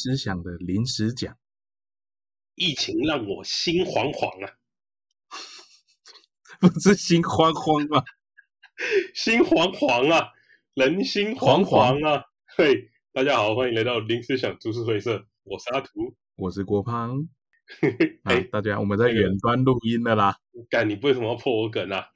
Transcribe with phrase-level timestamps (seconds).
[0.00, 1.36] 临时想的临时讲，
[2.54, 4.54] 疫情让我心惶惶啊，
[6.58, 8.02] 不是心慌慌吗？
[9.14, 10.30] 心惶惶啊，
[10.72, 12.24] 人心惶惶啊！
[12.56, 17.28] 嘿，大家好，欢迎来到临时想株式会社，我是阿图，我是郭胖。
[18.24, 20.34] 哎，大家，我们在远端录音的啦。
[20.70, 22.06] 干，你为什么要破我梗啊？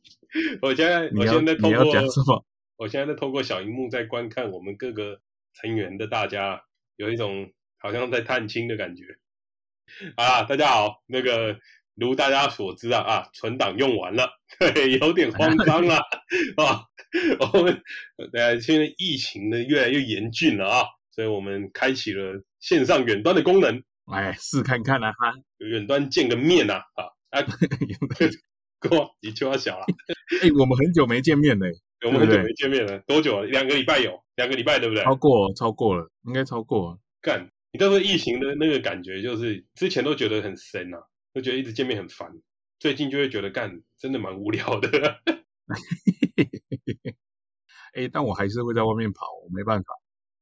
[0.60, 2.44] 我现在，我现在你要讲什么？
[2.76, 5.22] 我现在在透过小荧幕在观看我们各个
[5.54, 6.62] 成员的大家，
[7.02, 9.02] 有一种好像在探亲的感觉。
[10.14, 11.58] 啊，大家好，那个
[11.96, 14.30] 如大家所知啊啊，存档用完了，
[14.60, 15.96] 对，有点慌张啊
[16.56, 16.84] 啊。
[17.52, 17.82] 我们
[18.32, 23.82] 呃，现在疫情呢越来越严峻了啊，所以我们开启了线上远端的功能。
[24.06, 27.42] 哎，试看看啊，哈，远端见个面呐，啊啊，
[28.78, 29.86] 哥，你就要小了。
[30.40, 31.68] 哎，我们很久没见面嘞。
[32.06, 33.46] 我们很久没见面了，多久了？
[33.46, 35.04] 两个礼拜有，两个礼拜对不对？
[35.04, 36.98] 超过，超过了，应该超过了。
[37.20, 40.98] 干，你到时候疫情的那个感觉，就是之前都觉得很神呐，
[41.32, 42.28] 都觉得一直见面很烦，
[42.80, 45.20] 最近就会觉得干，真的蛮无聊的。
[47.94, 49.94] 哎，但我还是会在外面跑，我没办法。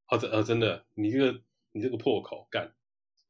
[0.08, 1.40] 哦，真呃，真的，你这个
[1.72, 2.72] 你这个破口干。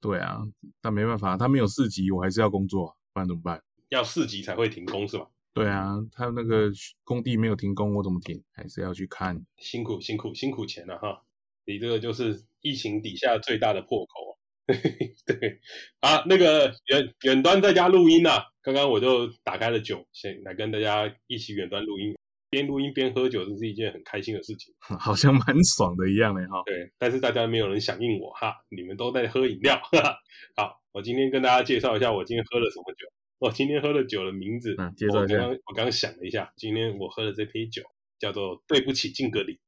[0.01, 0.39] 对啊，
[0.81, 3.61] 但没办法，他没有四级，我还是要工作，不然怎么办？
[3.89, 5.27] 要四级才会停工是吧？
[5.63, 6.71] 对啊，他那个
[7.05, 8.43] 工地没有停工，我怎么停？
[8.51, 9.45] 还是要去看。
[9.59, 11.23] 辛苦辛苦辛苦钱了哈！
[11.67, 14.39] 你这个就是疫情底下最大的破口。
[15.27, 15.61] 对
[16.01, 22.17] 啊，那个远远端在家录音啊，刚刚我就打开了酒，先来跟大家一起远端录音，
[22.49, 26.63] 边录音边喝酒，这是一件很开心的事情， 好像蛮爽的一样嘞哈。
[26.65, 29.77] 对，但是大家没有人响应我哈，你们都在喝饮料。
[29.77, 30.17] 哈哈
[30.57, 33.07] 好，我今天跟大家介绍一下我今天喝了什么酒。
[33.41, 35.35] 我今天喝的酒的名字，嗯，介绍一下。
[35.37, 37.83] 我刚刚我刚刚想了一下，今天我喝的这杯酒
[38.19, 39.59] 叫做“对不起，敬个礼”。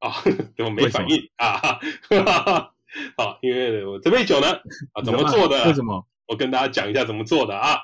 [0.00, 0.12] 啊，
[0.54, 1.56] 怎么没反应啊？
[1.56, 1.80] 哈
[2.44, 2.74] 哈，
[3.16, 4.48] 好，因为我这杯酒呢，
[4.92, 5.64] 啊，怎么做的？
[5.64, 6.06] 为什么？
[6.26, 7.78] 我跟大家讲一下怎么做的啊。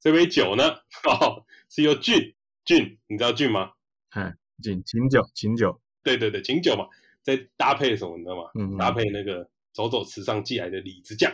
[0.00, 0.70] 这杯酒呢，
[1.04, 3.70] 哦，是由菌菌，你知道菌吗？
[4.10, 5.80] 哎，菌，琴酒，琴酒。
[6.02, 6.88] 对对对，琴酒嘛，
[7.22, 8.50] 再搭配什么，你知道吗？
[8.58, 11.32] 嗯，搭配那个走走池上寄来的李子酱，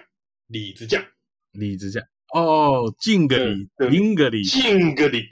[0.48, 1.02] 李子酱，
[1.52, 2.04] 李子酱。
[2.34, 5.28] 哦，敬个礼，敬个礼，敬个礼，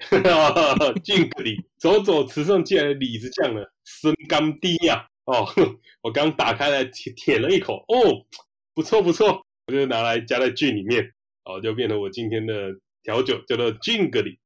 [1.02, 5.06] 敬个礼，走走池上寄来的李子酱呢，深甘低呀。
[5.26, 5.44] 哦，
[6.02, 8.24] 我刚打开来舔了一口，哦，
[8.74, 11.12] 不错不错，我就拿来加在菌里面，
[11.44, 14.38] 哦，就变成我今天的调酒，叫做敬个礼。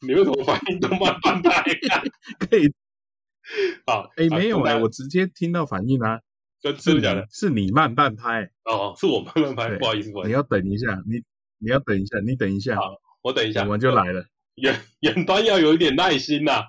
[0.00, 1.62] 你为什么反应都慢半拍？
[2.38, 2.72] 可以，
[3.86, 6.20] 好，哎，没有哎，我直接听到反应啊。
[6.62, 7.26] 真真的假的？
[7.30, 10.28] 是你慢半拍哦，是我慢半拍，不好意思，不好意思。
[10.28, 11.20] 你要等一下，你
[11.58, 12.76] 你要等一下，你等一下。
[12.76, 14.24] 好，我等一下，我们就来了。
[14.56, 16.62] 远远端要有一点耐心呐，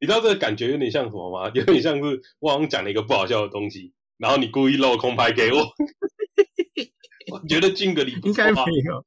[0.00, 1.50] 你知道这个感觉有点像什么吗？
[1.54, 5.58] 有点像是我好像讲了一个不好笑的东西，然后你故意漏空拍给我。
[7.30, 9.04] 我觉得敬个礼应该没有。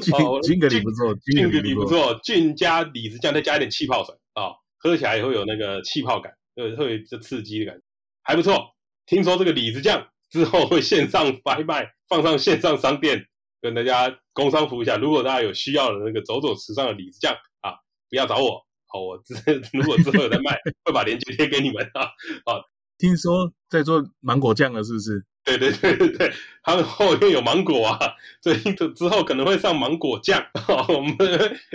[0.00, 7.82] 敬敬个礼不错，敬个礼不错，菌加李子酱再加一点气泡水啊，喝起来也会有那个气泡感，会会这刺激的感觉，
[8.22, 8.73] 还不错。
[9.06, 13.26] 听说这个李子酱之后会线上拍卖，放上线上商店，
[13.60, 14.96] 跟大家工商服务一下。
[14.96, 17.74] 如果大家有需要的那个走走池上的李子酱啊，
[18.08, 19.34] 不要找我，好，我之
[19.72, 22.06] 如果之后有在卖， 会把链接贴给你们啊。
[22.46, 22.62] 好，
[22.98, 25.24] 听说在做芒果酱了，是不是？
[25.44, 26.32] 对对对对对，
[26.62, 27.98] 他们后面有芒果啊，
[28.40, 28.56] 所以
[28.94, 30.42] 之后可能会上芒果酱。
[30.88, 31.14] 我们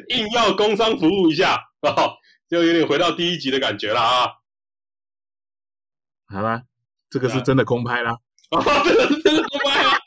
[0.08, 1.94] 硬要工商服务一下啊，
[2.50, 4.28] 就有点回到第一集的感觉了啊。
[6.26, 6.64] 好吧。
[7.10, 8.18] 这个是真的空拍啦！
[8.52, 9.98] 啊， 这个是真的空拍啊！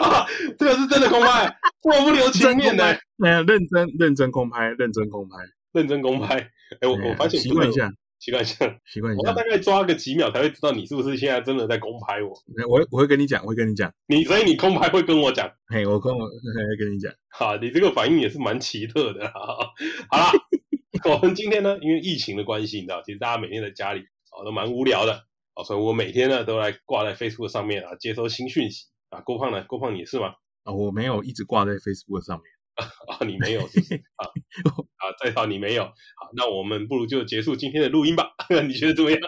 [0.00, 0.26] 啊，
[0.58, 2.98] 这个是真的空拍，我不留情面的。
[3.16, 5.36] 没有认真认真空拍，认真空拍，
[5.72, 6.36] 认真空拍。
[6.80, 8.56] 哎，我我发现习惯一下，习惯一下，
[8.86, 9.22] 习惯一下。
[9.22, 12.30] 我要大概抓个几秒才会知道你是不是现在真的在空拍我。
[12.68, 13.92] 我我会跟你讲，我会跟你讲。
[14.06, 15.50] 你所以你空拍会跟我讲。
[15.68, 17.12] 嘿，我跟我会跟你讲。
[17.28, 19.30] 好，你这个反应也是蛮奇特的。
[19.34, 20.32] 好啦，
[21.10, 24.06] 我们今天呢，因为疫情的关系，你知道，其实大家每天在家里。
[24.42, 25.12] 都蛮无聊的
[25.52, 29.20] 啊，所以我每天呢都来挂在 Facebook 上面啊，接收新讯息啊。
[29.20, 29.62] 郭胖呢？
[29.68, 30.34] 郭胖你也是吗？
[30.64, 32.46] 啊，我没有一直挂在 Facebook 上面
[33.06, 34.26] 啊，你没有是不是啊？
[34.98, 38.32] 啊，再好你没有，好，那我们不如就结束今天的录音吧？
[38.66, 39.20] 你觉得怎么样？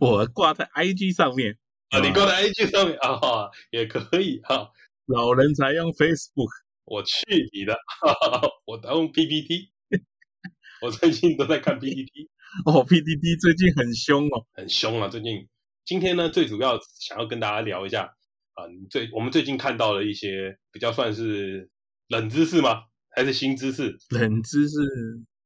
[0.00, 1.56] 我挂在 IG 上面
[1.90, 4.70] 啊，你挂在 IG 上面啊，也可以哈。
[5.06, 6.50] 老人才用 Facebook，
[6.84, 7.76] 我去你的，
[8.66, 9.72] 我都用 PPT，
[10.82, 12.30] 我最近都在看 PPT。
[12.66, 15.08] 哦，PDD 最近很凶哦，很凶啊！
[15.08, 15.46] 最近，
[15.84, 18.02] 今天呢，最主要想要跟大家聊一下
[18.54, 21.70] 啊，最我们最近看到了一些比较算是
[22.08, 22.82] 冷知识吗？
[23.14, 23.96] 还是新知识？
[24.10, 24.76] 冷知识、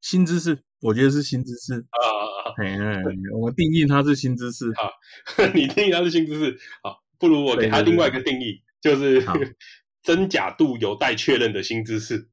[0.00, 2.52] 新知识，我觉得是新知识啊。
[2.56, 3.02] 嘿嘿
[3.36, 4.70] 我定义它是新知识。
[4.70, 4.88] 啊，
[5.54, 6.56] 你定义它是新知识。
[6.82, 9.56] 好，不如我给它另外一个定义，对对对就是
[10.02, 12.28] 真假度有待确认的新知识。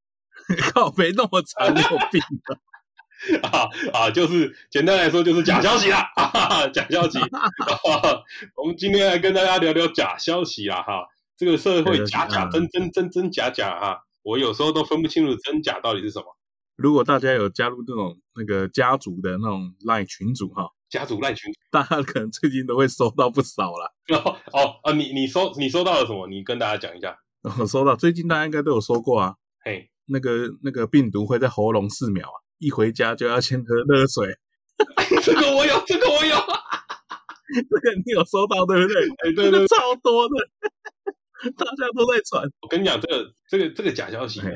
[0.74, 2.56] 靠，没那么长，有病啊
[3.44, 4.10] 啊啊！
[4.12, 8.22] 就是简单来说，就是假消息啦， 啊、假消息、 啊。
[8.56, 11.06] 我们今天来跟大家聊聊假消息啦，哈。
[11.38, 16.26] 这个社会假假真真真真假假哈，我有时候都分不清楚真假到底是什么。
[16.76, 23.94] 如果大家有加入这种那个家族的那种赖群组哈，家族赖群，大家可能最近都会收到不少了。
[24.16, 26.28] 哦哦啊，你你收你收到了什么？
[26.28, 27.18] 你跟大家讲一下。
[27.60, 29.36] 我收到，最近大家应该都有收过啊。
[29.64, 34.38] 嘿，那个那个病毒会在喉咙四秒啊，一回家就要先喝热水。
[35.22, 36.36] 这个我有，这个我有，
[37.70, 39.04] 这个你有收到对不对？
[39.10, 40.36] 哎，对对，超多的。
[41.58, 44.52] 大家都在传，我跟你讲，这个这个这个假消息呢，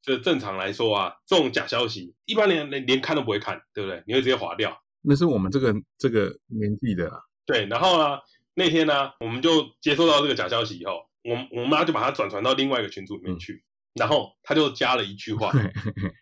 [0.00, 4.02] 这正常来说啊，这种假消息，一般人连连看都不会看，对不对？
[4.06, 4.80] 你会直接划掉。
[5.02, 7.20] 那是我们这个这个年纪的啦。
[7.46, 8.18] 对，然后呢，
[8.54, 13.62] 那天呢，我们就接收到这个假消息以后，我我妈就把它转传到另外一个群组里面去，嗯、
[13.94, 15.52] 然后他就加了一句话，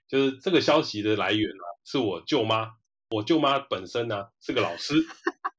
[0.08, 2.68] 就是这个消息的来源啊，是我舅妈，
[3.10, 4.94] 我舅妈本身呢是个老师，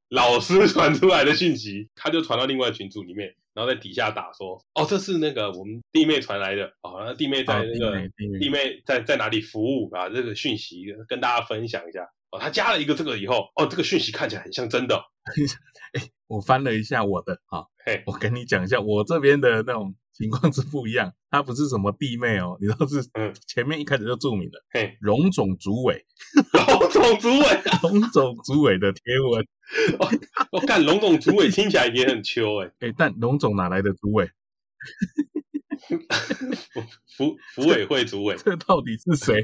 [0.10, 3.36] 老师传出来的讯息，他就传到另外群组里面。
[3.52, 8.10] 然后在底下打说，哦，这是那个我们弟妹传来的，哦，那弟妹在那个、哦、
[8.40, 10.08] 弟妹，在在哪里服务啊？
[10.08, 12.08] 这个讯息跟大家分享一下。
[12.32, 15.04] 哦，他加了一个这个以后，哦，这个讯息看起来很像真的。
[15.92, 26.06] 哎，我翻了一下我的，哈、哦，嘿，我跟你讲一下，我这边的那种情况是不一样， 他不是什么弟妹哦，你知道是，嗯，前面一开始就注明了，嘿，荣总主委，
[26.52, 27.46] 荣总主委，
[27.82, 29.02] 荣总主委的贴
[29.32, 29.48] 文。
[30.52, 34.30] 我看龙总主委听起来也很秋 哎、欸欸、但龙总哪来的主委？
[37.16, 39.44] 福福委会主委，这到底是谁？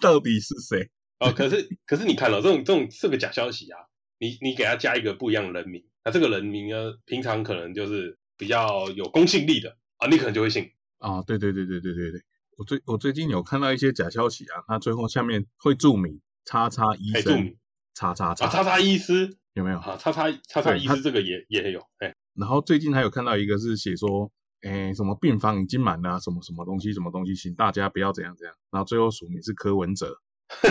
[0.00, 0.88] 到底是谁？
[1.20, 3.78] 哦，可是可是你看了、哦、这种这种这个假消息啊，
[4.18, 11.20] 你你给他加一个不一样的人名，那这个人名呢，平常可能就是比较有公信力的啊，你可能就会信啊。
[11.22, 12.22] 对对对对对对对，
[12.56, 17.56] 我最我最近有看到一些假消息啊，那最后下面会注明叉叉医生。
[17.94, 19.78] 叉叉叉叉叉医师有没有？
[19.80, 22.14] 啊，叉叉叉叉医师这个也也有哎。
[22.34, 24.30] 然后最近还有看到一个是写说，
[24.62, 28.54] 哎，什么病房已经满了，什么什么东西，什么东西，请大家不要怎样怎样。
[28.70, 30.20] 然后最后署名是柯文哲。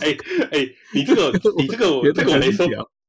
[0.00, 0.16] 哎
[0.50, 2.66] 哎，你这个你这个 这个我没收，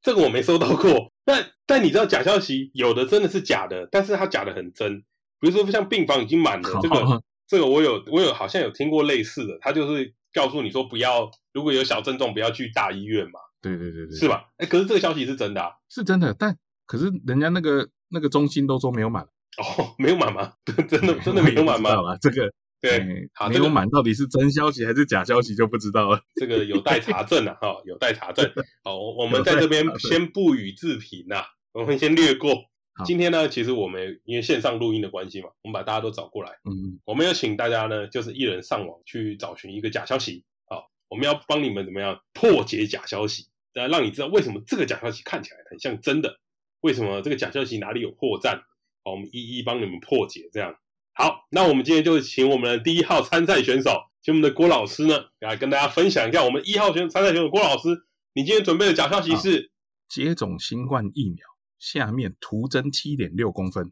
[0.07, 1.11] 这个我没收到过。
[1.25, 4.99] 但但你知道假消息有的真的是假的，但是它假的很真。
[5.41, 10.13] 比如说像病房已经满了，这个这个我有我有好像有听过类似的，他就是。
[10.33, 13.39] 告诉你说不要，如果有小症状，不要去大医院嘛。
[13.59, 14.43] 对对对对，是吧？
[14.57, 16.31] 哎，可是这个消息是真的啊，是真的。
[16.37, 16.55] 但
[16.85, 20.53] 可是人家那个那个中心都说没有满哦，没有满吗？
[20.87, 21.89] 真的真的没有满吗？
[21.89, 26.21] 啊，这个对，好，没有满到底是真消息还是假消息就不知道了。
[26.35, 28.51] 这个有待查证啊，哈，有待查证。
[28.83, 32.65] 好，我们在这边先不予置评呐，我们先略过。
[33.05, 36.51] 今天呢，其实我们因为线上录音的关系嘛，我们把大家都找过来。
[36.65, 40.43] 嗯，我们要请大家呢，就是一人上网去找寻一个假消息。
[40.65, 46.39] 好，我们要帮你们怎么样破解假消息，来让你知道为什么这个假消息看起来很像真的，
[46.81, 48.61] 为什么这个假消息哪里有破绽。
[49.03, 50.49] 好，我们一一帮你们破解。
[50.51, 50.75] 这样
[51.17, 57.89] 好，那我们今天就请我们的第一号参赛选手，请我们的郭老师呢，来跟大家分享一下我们一号选参赛选手郭老师，
[58.33, 59.71] 你今天准备的假消息是
[60.07, 61.43] 接种新冠疫苗。
[61.79, 63.91] 下面徒增七点六公分，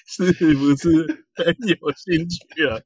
[0.06, 2.80] 是不是很有兴趣啊？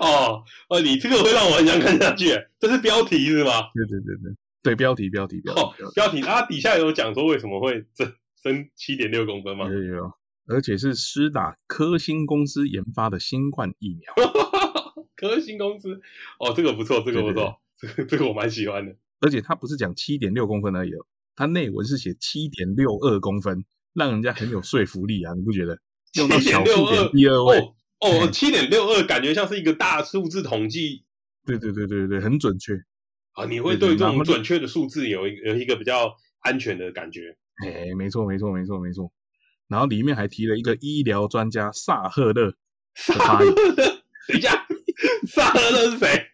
[0.00, 2.38] 哦哦，你这个会让我很想看下去。
[2.58, 3.70] 这是标题是吗？
[3.74, 8.12] 对对对对，对标题标题标题、哦、标题啊，底下有讲说为什么会增
[8.44, 9.64] 增七点六公分吗？
[9.64, 10.12] 有有，
[10.46, 14.12] 而且是施打科兴公司研发的新冠疫苗。
[15.16, 16.02] 科兴公司
[16.38, 18.94] 哦，这个不错，这个不错，这个这个我蛮喜欢的。
[19.20, 25.32] 而且他不是讲七点六公分而已哦，他内文是写七点六二公分，让人家很有说服力啊！
[25.38, 25.78] 你不觉得？
[26.18, 27.58] 用到小数点第二位
[28.00, 31.06] 哦，七点六二感觉像是一个大数字统计。
[31.46, 32.74] 对对对对对，很准确
[33.32, 33.46] 啊！
[33.46, 37.38] 你会对这种准确的数字有一有一个比较安全的感觉。
[37.62, 39.12] 哎，没错没错没错没错。
[39.68, 42.54] 然后里面还提了一个医疗专家萨赫勒。
[42.94, 43.52] 萨赫勒，
[44.28, 44.66] 等一下，
[45.26, 46.26] 萨赫勒是谁？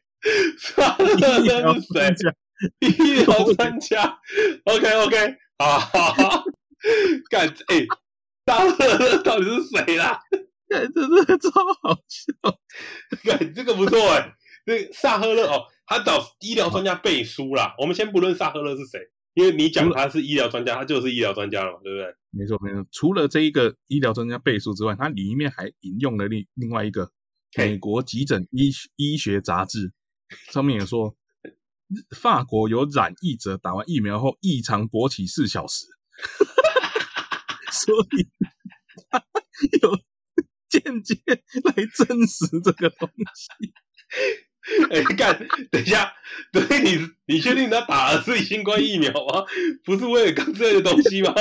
[0.59, 2.15] 萨赫勒是谁？
[2.81, 4.21] 医疗 专家
[4.65, 6.45] ，OK OK，好好好，
[7.31, 7.87] 干哎，
[8.45, 10.21] 大乐到底是谁啦？
[10.69, 11.51] 干，真的超
[11.83, 12.59] 好笑，
[13.25, 14.35] 干这个不错哎，
[14.67, 17.75] 那萨赫勒哦，他找医疗专家背书啦。
[17.79, 19.01] 我们先不论萨赫勒是谁，
[19.35, 22.15] 因为你讲他是医疗专家，他就是医疗专家了嘛，对不对？
[22.31, 27.11] 没错没错，除了这一个医疗专家背书之外，它里面还引用了另另外一个
[27.57, 29.93] 美国急诊医医学杂志
[30.51, 31.17] 上面也说，
[32.17, 35.87] 法国有染疫者打完疫苗后异常勃起四小时，
[37.73, 38.29] 所以
[39.11, 39.25] 他
[39.83, 39.99] 有
[40.69, 43.73] 间接来证实这个东西。
[44.91, 46.13] 哎，干，等一下，
[46.53, 49.45] 对，你你确定他打的是新冠疫苗吗？
[49.85, 51.35] 不是为了刚这个东西吗？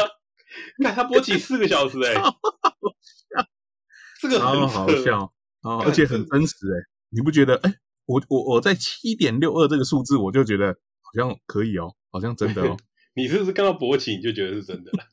[0.81, 2.23] 看他勃起四个小时，欸，哎，
[4.21, 7.55] 这个很好笑啊，而且很真实，欸，哎，你不觉得？
[7.57, 7.73] 哎，
[8.05, 12.77] 我我我在七点六二这个数字，我就觉得好像可以哦，好像真的哦。
[13.15, 15.03] 你是不是看到勃起你就觉得是真的了？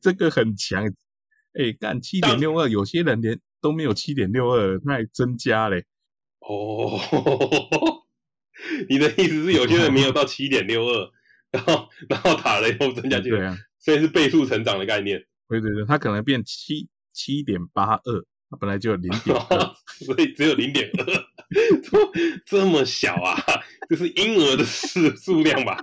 [0.00, 0.86] 这个很强，
[1.52, 5.84] 哎，干七点六二，有些人连都没有七点六二，那还增加嘞。
[6.40, 6.98] 哦，
[8.88, 11.10] 你的意思是有些人没有到七点六二，
[11.52, 15.24] 然后然后打了以后增加进来，啊、所以是倍数成长的概念。
[15.48, 21.04] 对对对，它可能变七七点八二，它本来就有零点二， 所以只有零点二，
[22.46, 23.36] 这么小啊？
[23.88, 25.76] 这是婴儿的数数量吧？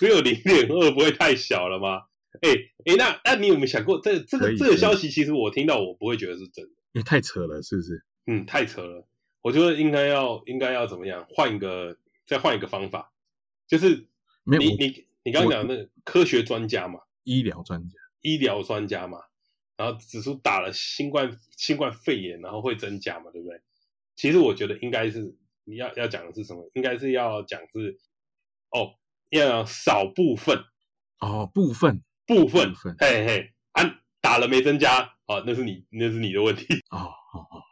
[0.00, 2.02] 只有零点二，不会太小了吗？
[2.40, 2.50] 哎
[2.86, 6.70] 哎，那那你有没有想过，这这个这个消息，其实我听到我不会觉得是真的。
[6.92, 8.04] 也、欸、太扯了，是不是？
[8.26, 9.06] 嗯，太扯了。
[9.40, 11.26] 我觉得应该要，应该要怎么样？
[11.30, 13.12] 换一个，再换一个方法。
[13.66, 14.06] 就是
[14.44, 19.18] 你你你你刚刚讲的那个科学专家嘛，医疗专家，医疗专家嘛，
[19.76, 23.60] 然后指出打了新冠新冠肺炎，然后会增加嘛，对不对？
[24.14, 25.34] 其实我觉得应该是
[25.64, 26.70] 你要要讲的是什么？
[26.74, 27.98] 应该是要讲是
[28.70, 28.94] 哦，
[29.30, 30.62] 要少部分
[31.18, 35.11] 哦，部分部分，部分嘿嘿，啊、打了没增加。
[35.26, 36.98] 啊，那是你，那是你的问题啊！
[36.98, 37.62] 好好，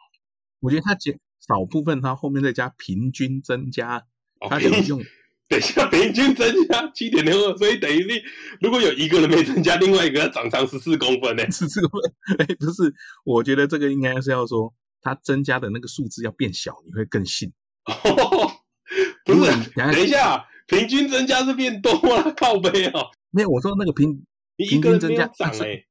[0.59, 4.05] 我觉得他减少部分，他后面再加平均增加，
[4.49, 5.01] 他就用
[5.47, 8.23] 等一下平均增加七点六二，所以等于是
[8.61, 11.43] 如果有一个人没增加，另外一个要长长十四公分呢？
[11.51, 12.13] 十四公分？
[12.39, 12.93] 哎，不是，
[13.25, 17.51] 我觉得这个应该是要说，他增加的那个数字要变小，你会更信。
[17.85, 17.93] 哦，
[19.25, 23.11] 不是，等一下，平均增加是变多了，靠背哦。
[23.29, 25.83] 没有，我说那个平你一个人增加涨哎。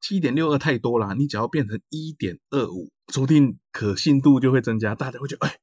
[0.00, 5.56] 七点六二太多了，你只要变成一点二五，说不定可信度就会增加，大家会觉得哎，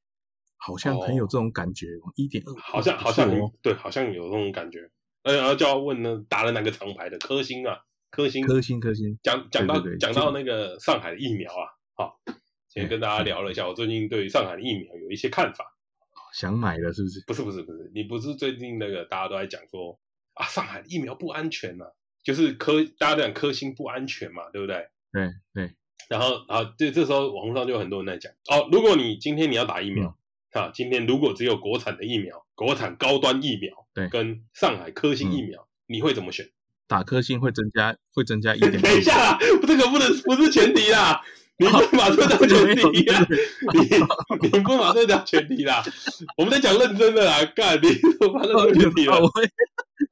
[0.56, 1.86] 好像很有这种感觉。
[2.14, 3.30] 一点二五，好像好像
[3.62, 4.90] 对，好像有这种感觉。
[5.22, 7.18] 呃，然后就要问呢，打了哪个厂牌的？
[7.18, 7.78] 科兴啊，
[8.10, 9.18] 科兴，科兴，科兴。
[9.22, 12.20] 讲讲到讲到那个上海的疫苗啊，好，
[12.68, 15.64] 先跟大家聊了一下，我最近对于上海的疫苗有一些看法。
[16.34, 17.24] 想买了是不是？
[17.26, 19.98] 不是不是不是，你不是最近那个大家都在讲说
[20.34, 21.86] 啊，上海的疫苗不安全啊。
[22.26, 24.88] 就是科，大家都讲科兴不安全嘛，对不对？
[25.12, 25.76] 对对。
[26.08, 30.18] 然后，然后这这时候网络上就有很多人在讲哦，如果你今天你要打疫苗，
[30.50, 36.50] 嗯、啊，今天如果只有国产的疫苗，国产高端疫苗，对，跟上海科兴疫苗，嗯、你会怎么选？
[36.86, 38.80] 打科兴会增加，会增加一点。
[38.80, 41.20] 等一下啦，这个不能不是前提啦，
[41.58, 43.26] 你不把这当前提啦，
[44.40, 45.82] 你你不把这当前提啦，
[46.36, 47.88] 我们在讲认真的啦，干你
[48.18, 49.18] 不把这当前提啦。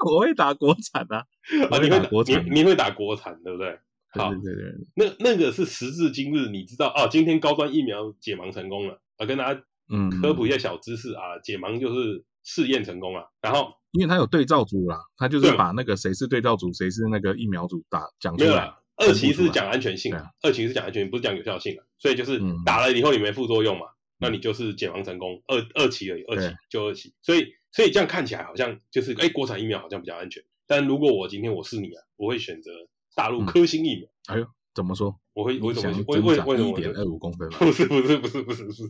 [0.07, 1.25] 我会打国产啊，
[1.71, 3.78] 啊，你会打国产，你你会打国产，对不对？
[4.11, 23.87] 好，对对对，那那个是时至今日，你知道哦，今天高端疫苗解盲成功了啊，跟大家嗯科普一下小知识啊，解盲就是试验成功了，然后因为他有对照组啦，他就是把那个谁是对照组，谁是那个疫苗组打讲出来，二期是讲安全性，啊二期是讲安全性，不是讲有效性啊，所以就是打了以后你没副作用嘛，
[24.19, 27.49] 那你就是解防成功，二二期而已，二期就二期，所以。
[27.75, 30.41] 所以这样看起来好像就是，哎，国产疫苗好像比较安全。
[30.65, 32.71] 但如果我今天我是你啊，我会选择
[33.17, 34.09] 大陆科兴疫苗。
[34.27, 35.14] 哎呦，怎么说？
[35.35, 36.04] 我会，我怎么？
[36.09, 36.69] 为为为什么？
[36.71, 37.49] 一点二五公分？
[37.59, 38.83] 不是不是不是不是不是。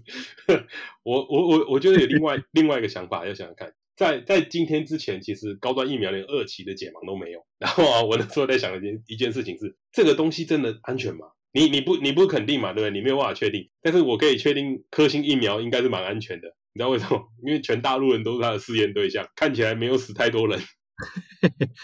[1.02, 7.44] 我我我我觉得有另外 另外一个想法，要想想看，在在今天之前，其实高端疫苗连二期的解盲都没有。
[7.58, 11.26] 然后啊，我那时候在想一件一件事情是，这个东西真的安全吗？
[11.52, 12.90] 你你不你不肯定嘛，对不对？
[12.90, 13.68] 你没有办法确定。
[13.82, 16.48] 但是我可以确定，科兴疫苗应该是蛮安全的。
[16.72, 17.22] 你知道为什么？
[17.46, 20.58] 因为全大陆人都是他的试验对象，看起来没有死太多人。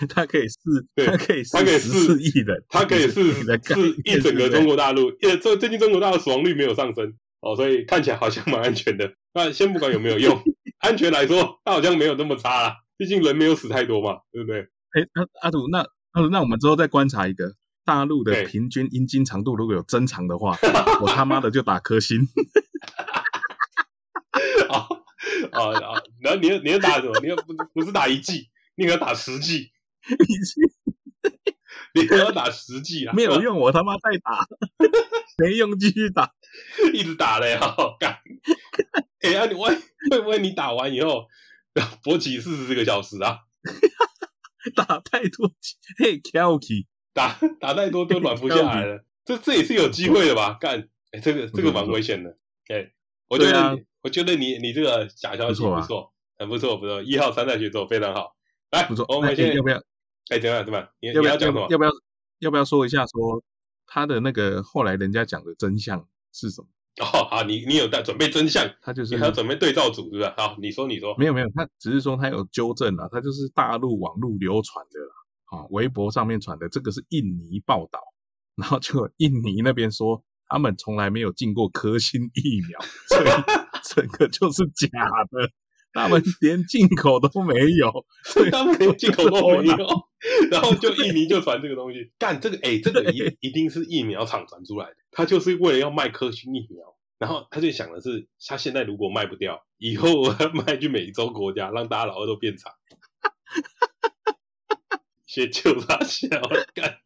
[0.09, 0.57] 他可以试，
[0.95, 3.43] 对，他可以试，他可以试亿人，他可以试试
[4.05, 5.11] 一整个中国大陆。
[5.21, 9.13] 因为最最近中国大陆死亡率没有上升哦，所以看起来好像蛮安全的。
[9.33, 10.43] 那先不管有没有用，
[10.79, 12.77] 安全来说，它好像没有那么差啦。
[12.97, 14.61] 毕竟人没有死太多嘛，对不对？
[14.61, 15.79] 哎，阿阿土，那
[16.13, 20.59] 阿土，那我们之后再观察一个大陆的平均阴茎长度，如果有增长的话，
[21.01, 22.21] 我他妈的就打颗星。
[24.69, 24.87] 啊
[25.53, 26.03] 啊啊！
[26.21, 27.19] 然后你要你要打什么？
[27.23, 29.71] 你要不不是打一剂，你要打十剂，
[30.19, 33.13] 你去，你要打十剂啊？
[33.15, 34.47] 没有用，我他妈再打，
[35.39, 36.33] 没用，继续打，
[36.95, 38.19] 一直打嘞，好干！
[39.23, 39.75] 哎呀，你万
[40.11, 41.27] 会不会你打完以后
[42.03, 43.41] 勃起四十个小时啊？
[44.75, 45.51] 打太多，
[45.99, 49.05] 嘿，，Kelky，，打打太多都软不下来了。
[49.25, 50.57] 这这也是有机会的吧？
[50.61, 52.37] 干，哎，这个这个蛮危险的。
[52.69, 52.91] 哎，
[53.29, 57.03] 我觉得我觉得你你这个假消息不错，很不错，不错。
[57.03, 58.37] 一号参赛选手非常好，
[58.71, 59.05] 来，不错。
[59.09, 59.77] 我们先要不要？
[60.31, 60.65] 哎，怎么样？
[60.65, 60.89] 怎么样？
[61.01, 61.67] 你要不要讲什么？
[61.71, 61.91] 要不要
[62.39, 63.43] 要不要说一下说
[63.87, 66.69] 他的那个后来人家讲的真相是什么？
[67.01, 70.29] 哦，好，你你有在准备真相，他就是他准备对照组，是不是？
[70.37, 75.15] 好，你说你说，没有没有，他只是说他有纠正了，他就是大陆网络流传的啦，
[75.59, 78.01] 啊，微博上面传的，这个是印尼报道，
[78.57, 83.29] 然后就印尼那边说他们从来没有进过科兴疫苗，所以
[83.95, 84.89] 整个就是假
[85.31, 85.51] 的。
[85.93, 89.77] 他们连进口都没有，所以他们连进口都没有，
[90.51, 102.73] 然后就印尼就传这个东西，干这个哎，这个一一定是疫苗厂传出来的，他就是为了要卖科兴疫苗，然后他就想的是，他现在如果卖不掉，以后我要卖去美洲国家，让大家老二都变长，
[105.27, 106.29] 先救他笑
[106.75, 106.99] 干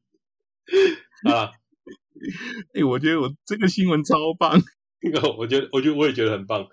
[1.30, 1.50] 啊！
[2.74, 4.60] 哎，我觉得我这个新闻超棒，
[5.02, 6.68] 那个我觉得，我觉得我也觉得很棒。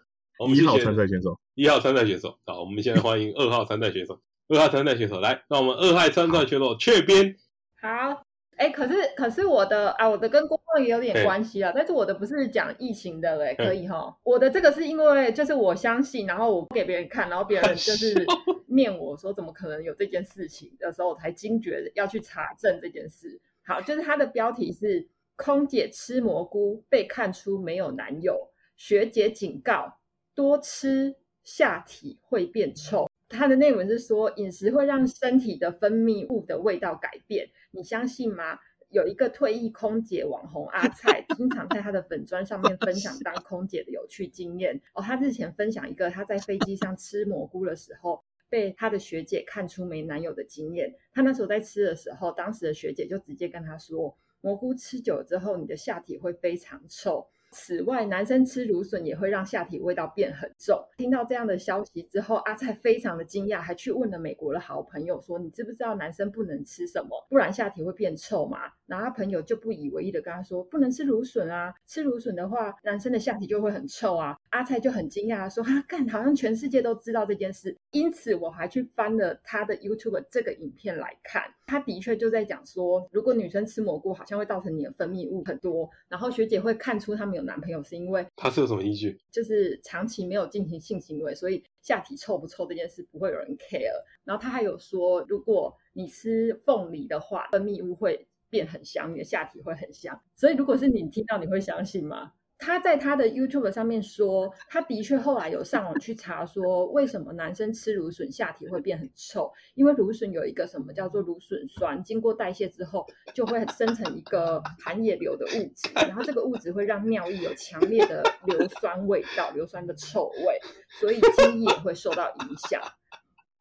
[0.50, 7.36] 一号参赛选手，一号参赛选手，好，我们现在欢迎 二号参赛选手，二号参赛选手来，那我们二号参赛选手雀边，
[7.80, 8.24] 好，
[8.58, 18.26] 哎，可是可是我的啊，我的跟工作也有点关系啊，但是我的不是讲疫情的，哎，可以哈，我的这个是因为就是我相信，然后我给别人看，然后别人就是
[18.68, 23.40] 念我说怎么可能有这件事情的时候，我才惊觉要去查证这件事。
[23.66, 29.98] 好，就是它的标题是空姐吃蘑菇被看出没有男友，学姐警告。
[30.34, 38.60] 多吃下体会变臭，它的内文是说饮食会让身体的分泌物的味道改变，你相信吗？
[38.90, 45.02] 有一个退役空姐网红阿蔡，经常在他的粉专上面分享当空姐的有趣经验哦。
[45.02, 50.94] 他之前分享一个他在飞机上吃蘑菇的时候，被他的学姐看出没男友的经验。
[51.14, 57.26] 他那时候在吃的时候，当时的学姐就直接跟他说，蘑菇吃久了之后，你的下体会非常臭。
[57.52, 60.82] 此外，男生吃芦笋也会让下体味道变很重。
[60.98, 87.42] 听到这样的消息之后，阿菜非常的惊讶，还去问了美国的好朋友说：“你知不知道男生不能吃什么，不然下体会变臭嘛？”然后他朋友就不以为意的跟他说：“不能吃芦笋啊，吃芦笋的话，男生的下体就会很臭啊。”阿蔡就很惊讶说：“哈， 干，好像全世界都知道这件事。”因此，我还去翻了他的 YouTube 这个影片来看，他的确就在讲说，如果女生吃蘑菇，好像会造成你的分泌物很多，然后学姐会看出他们有。
[87.42, 89.20] 男朋友是因为他是有什么依据？
[89.32, 93.90] 就是长期没有进行性行为，所以下体臭不臭这件事不会有人 care。
[94.24, 100.22] 然后他还有说，如果你吃凤梨的话，分泌物会变很香，你的下体会很香。
[100.36, 102.34] 所以如果是你听到，你会相信吗？
[102.62, 109.52] 他在他的 YouTube 上面说，他的确后来有上网去查，说为什么男生吃芦笋下体会变很臭？
[109.74, 120.60] 因为芦笋有一个什么叫做芦笋酸，经过代谢之后就会生成一个含液硫的物质，然后这个物质会让尿液有强烈的硫酸味道，硫酸的臭味，
[121.00, 122.80] 所以精液也会受到影响。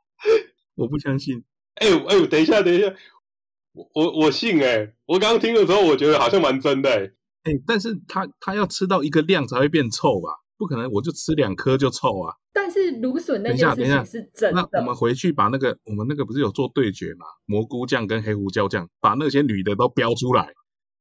[0.77, 1.43] 我不相信。
[1.77, 2.95] 哎呦哎呦，等一下等一下，
[3.73, 7.15] 我我我信哎、欸，我刚刚听的时候我觉得好像蛮真的哎、欸。
[7.45, 10.29] 哎、欸，但是他他要吃到一个量才会变臭吧？
[10.59, 12.37] 不可能，我就吃两颗就臭啊！
[12.53, 14.69] 但是芦笋那件事情是真的。
[14.71, 17.25] 那我们回去把那个我们那个不是有做对决嘛？
[17.47, 20.53] 蘑菇酱跟黑胡椒酱，把那些女的都标出来，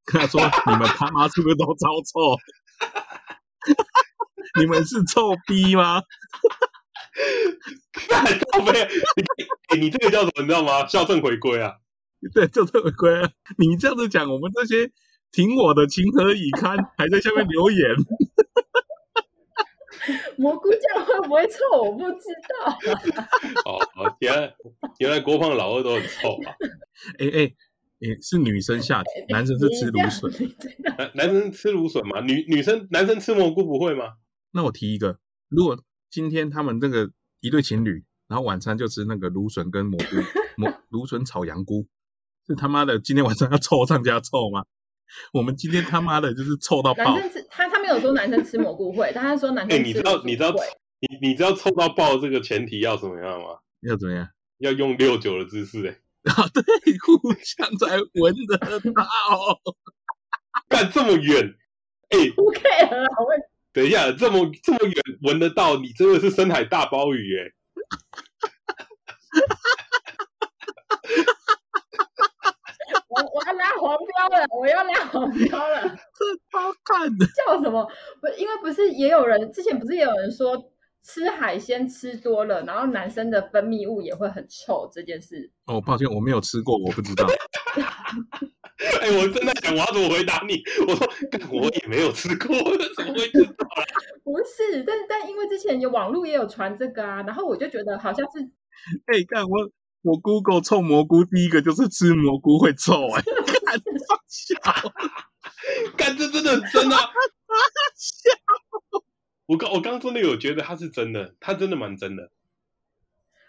[0.05, 2.37] 跟他说：你们他妈是不是都超臭？
[4.61, 6.01] 你们是臭逼吗？
[7.93, 8.87] 太过分！
[9.73, 10.41] 你你这个叫什么？
[10.41, 10.87] 你知道吗？
[10.87, 11.73] 校正回归啊！
[12.33, 13.29] 对，校正回归啊！
[13.57, 14.89] 你这样子讲，我们这些。
[15.31, 16.77] 挺我的情何以堪？
[16.97, 17.95] 还在下面留言。
[20.37, 21.83] 蘑菇酱会不会臭？
[21.83, 22.55] 我不知道。
[23.65, 23.77] 哦，
[24.19, 24.55] 原来
[24.99, 26.55] 原来郭胖老二都很臭啊！
[27.19, 27.53] 哎哎
[27.99, 30.31] 哎，是女生下体，男生是吃芦笋。
[30.97, 32.21] 男男生吃芦笋吗？
[32.21, 34.13] 女女生男生吃蘑菇不会吗？
[34.51, 35.77] 那我提一个，如果
[36.09, 37.11] 今天他们这个
[37.41, 40.05] 一对情侣，然后晚餐就吃那个芦笋跟蘑菇，
[40.55, 41.87] 蘑芦笋炒羊菇，
[42.47, 44.63] 是他妈的今天晚上要臭上加臭吗？
[45.33, 47.15] 我们今天他妈的就是臭到爆！
[47.15, 49.75] 男生吃他他没有说男生吃蘑菇会，但他说男生吃。
[49.75, 50.53] 哎、欸，你知道你知道
[50.99, 53.59] 你你知道臭到爆这个前提要怎么样吗？
[53.81, 54.27] 要怎么样？
[54.59, 55.99] 要用六九的姿势哎、欸！
[56.31, 56.61] 啊，对，
[56.99, 58.67] 互相才闻得到。
[60.67, 61.55] 干这么远？
[62.09, 63.39] 哎、欸、，OK 了，我问。
[63.71, 67.53] 等一下，这么这么远闻得到，你真的是深海大鲍鱼哎、欸！
[73.07, 73.95] 我要拉黄
[74.27, 74.45] 标了！
[74.57, 75.81] 我要拉黄标了！
[75.83, 77.85] 这超看的叫什么？
[78.19, 85.49] 不，因为不是也有人之前不是也有人说吃海鲜吃多了，然后男生的分泌物也会很臭这件事。
[85.67, 87.25] 哦，抱歉，我没有吃过，我不知道。
[87.25, 87.81] 哎、
[89.07, 90.61] 哎，我正在想我要怎么回答你。
[90.87, 91.07] 我说，
[91.51, 92.55] 我也没有吃过，
[92.97, 93.67] 怎么会知道？
[94.23, 98.39] 不是，但但因为之前有网络也有传这个啊，然后我就觉得好像是。
[99.05, 99.69] 哎，看我
[100.01, 103.21] 我 Google 臭蘑菇，第一个就是吃蘑菇会臭哎，
[103.65, 104.55] 看放笑，
[105.97, 106.95] 看这真的很真的，
[107.95, 108.31] 笑。
[109.45, 112.31] 我刚我刚真的有觉得他是真的，他真的蛮真的。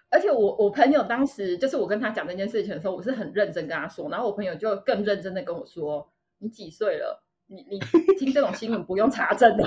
[0.08, 7.22] 而且我我朋友当时就是我跟他讲这件事情的时候，我是很认真跟他说，然后我朋友就更认真的跟我说：“你几岁了？
[7.46, 7.78] 你你
[8.18, 9.64] 听这种新闻不用查证的。”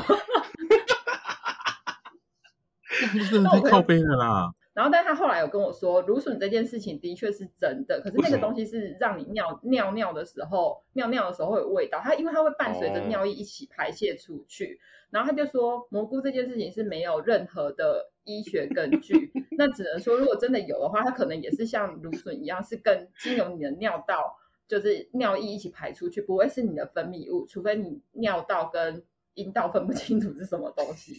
[3.32, 4.54] 真的太靠背了啦。
[4.74, 14.80] 然后，但是他后来有跟我说，芦笋这件事情的确是真的，可是那个东西是让你尿尿尿的时候，尿尿的时候会有味道，它因为它会伴随着尿液一起排泄出去。
[15.12, 24.36] 然后他就说，蘑菇这件事情是没有任何的医学根据，那只能说如果真的有的话，它可能也是像芦笋一样，是跟经由你的尿道，
[24.68, 29.04] 就是尿液一起排出去，不会是你的分泌物，除非你尿道跟
[29.36, 31.14] 阴道分不清楚是什么东西。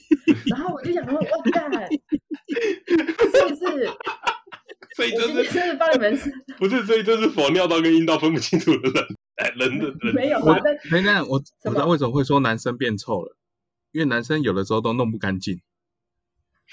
[0.51, 1.71] 然后我就想说，我 干！
[1.73, 3.91] 是 不是？
[4.97, 6.17] 所以就是真的帮你们
[6.57, 9.05] 不是，所以这是否尿道跟阴道分不清楚的人，
[9.37, 10.57] 哎，人的人没有啊？
[10.93, 13.37] 那那我我知道为什么会说男生变臭了，
[13.91, 15.61] 因为男生有的时候都弄不干净，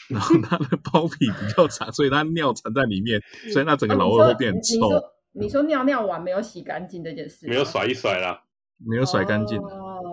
[0.08, 3.20] 然后他的包皮比较长，所以他尿藏在里面，
[3.52, 4.76] 所以他整个老二会变臭。
[4.76, 8.44] 你说你说尿尿完没有洗干净这件事，没有甩一甩啦，
[8.78, 9.58] 没有甩干净。
[9.60, 10.11] 哦，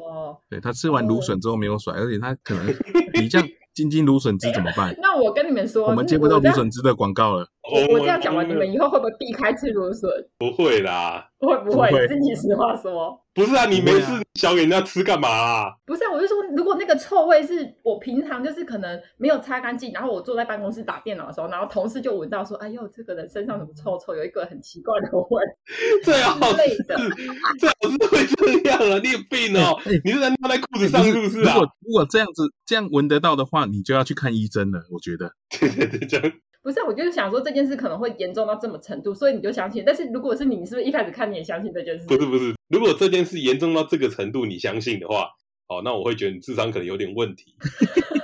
[0.50, 2.66] 对，他吃完芦笋之后没有甩，而且他可能
[3.20, 3.48] 你这样。
[3.74, 4.92] 金金芦笋汁怎么办？
[5.00, 7.46] 那我跟你们说，我们接不到芦笋汁的广告了。
[7.72, 10.10] 我我这样讲完，你们以后会不会避开吃芦笋？
[10.36, 12.08] 不会啦，会不会？
[12.08, 13.20] 自己实话说。
[13.38, 15.70] 不是啊，你没事想给人家吃干嘛啊？
[15.86, 24.16] 不是啊，我就说，如果那个臭味是我平常就是可能没有擦干净，然后我坐在办公室打电脑的时候，然后同事就闻到说：“哎呦，这个人身上怎么臭臭？
[24.16, 25.40] 有一个很奇怪的味。”
[26.02, 26.56] 最好是
[27.60, 28.98] 最好是会这样啊！
[29.04, 29.78] 你有病哦！
[30.04, 31.54] 你是在尿在裤子上是不是啊？
[31.54, 34.82] 如果如果这样子这样闻得到的话，你就要去看医生了。
[34.90, 36.32] 我觉得，对对对，这样。
[36.68, 39.82] 不是，我就是想说这件事可能会严重到这么程度，所以你就相信。
[39.86, 42.06] 但是如果是你，你是不是一开始看你也相信这件事？
[42.06, 45.30] 不是不是，如果这件事严重到这个程度，你相信的话，
[45.66, 47.54] 哦，那我会觉得你智商可能有点问题。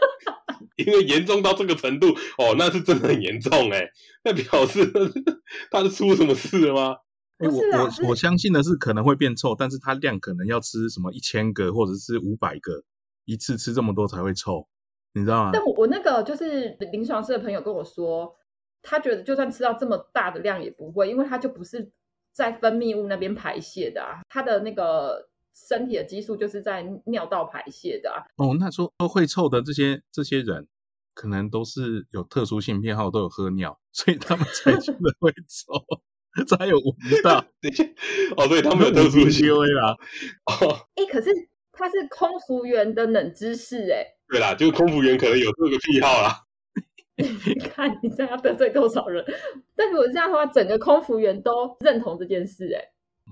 [0.76, 3.88] 因为严重到这个程度，哦，那是真的很严重哎，
[4.24, 4.92] 那表示
[5.70, 6.96] 他是出什么事了吗？
[7.38, 12.82] 我我我相信的是可能会变臭，但是它量可能要吃什么一千个或者是五百个，
[13.24, 14.68] 一次吃这么多才会臭。
[15.14, 15.50] 你知道吗？
[15.52, 18.34] 但我我那个就是临床室的朋友跟我说，
[18.82, 21.92] 他觉得就算吃到这么大的量也不会，因为他就不是
[22.32, 28.26] 在分泌物那边排泄的啊，他的那个身体的激素就是在尿道排泄的啊。
[28.36, 30.66] 哦，那说都会臭的这些这些人，
[31.14, 37.38] 可能都是有特殊性偏好，都有喝尿，所以他们才觉得会臭，才有闻 到。
[38.36, 39.96] 哦，对，他们有特殊性啦。
[40.46, 41.30] 哦，哎、欸，可是
[41.70, 44.13] 他是空服员的冷知识哎、欸。
[44.28, 46.40] 对啦，就是空服员可能有这个癖好啦。
[47.16, 49.24] 你 看你这样要得罪多少人？
[49.76, 52.82] 但如果这样的话，整个空服员都认同这件事，哎，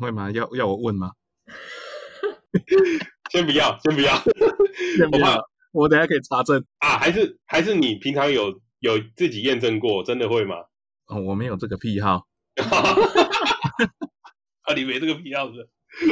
[0.01, 0.31] 会吗？
[0.31, 1.11] 要要我问吗？
[3.33, 4.15] 先不要，先不要，
[4.97, 5.49] 先不要。
[5.73, 10.57] 我等下可以查证啊，还是还是你平常有有自己验证过，真的会吗？
[11.07, 12.27] 哦，我没有这个癖好。
[14.63, 15.61] 啊，你没这个癖好是？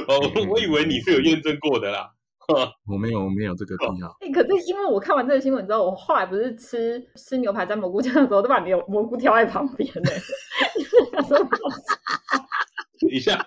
[0.09, 2.11] 哦，我以为你是有验证过的啦。
[2.91, 4.17] 我没有，我没有这个癖好。
[4.21, 10.11] 哎、欸，可是因为我看完这个新闻之后，我后来不是吃吃牛排沾蘑菇酱的时候，都把牛蘑菇挑在旁边呢。
[13.01, 13.47] 等一下，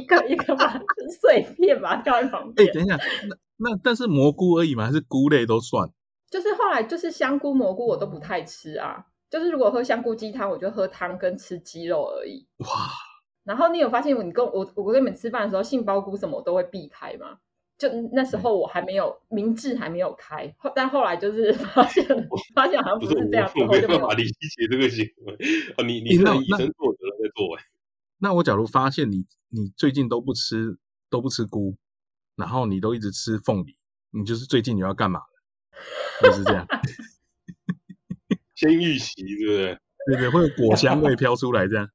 [0.00, 0.80] 一个一个把
[1.20, 2.68] 碎片把它挑在旁边。
[2.68, 2.96] 哎、欸，等一下，
[3.28, 3.36] 那
[3.70, 5.88] 那但是蘑菇而已嘛，还是菇类都算？
[6.30, 9.04] 就是后来就是香菇、蘑菇我都不太吃啊。
[9.28, 12.46] 就是如果喝香菇鸡汤，我就喝汤跟吃鸡肉而已。
[12.58, 12.66] 哇！
[13.44, 17.38] 然后你有发现我，你跟我我跟你们吃饭的时候，杏鲍菇什么都会避开吗？
[17.78, 22.04] 就那时候我还没有明智还没有开，但后来就是 发现
[22.54, 25.34] 发现好像不是这样，我没办法理解这个行为。
[25.76, 27.64] 哦，你你是医生做的在做哎。
[28.18, 30.78] 那我假如发现你你最近都不吃
[31.10, 31.76] 都不吃菇，
[32.36, 33.76] 然后你都一直吃凤梨，
[34.10, 35.26] 你就是最近你要干嘛了？
[36.22, 36.64] 就是这样。
[38.54, 39.78] 先预习，对不对？
[40.06, 41.88] 对对，会有果香味飘出来这样。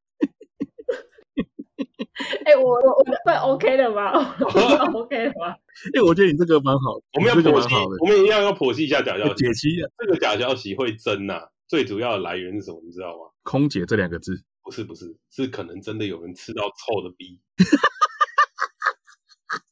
[2.46, 4.12] 哎、欸，我我我会 OK 的吗？
[4.94, 5.52] OK 的吗？
[5.94, 12.82] 哎、欸，我觉得你这个蛮好，我们要剖析，我们一样要剖析一下假消息，解析这个假消息会真呐、啊，最主要的来源是什么？
[12.84, 13.30] 你知道吗？
[13.44, 17.40] 空姐这两个字，不是不是，是可能真的有人吃到臭的逼。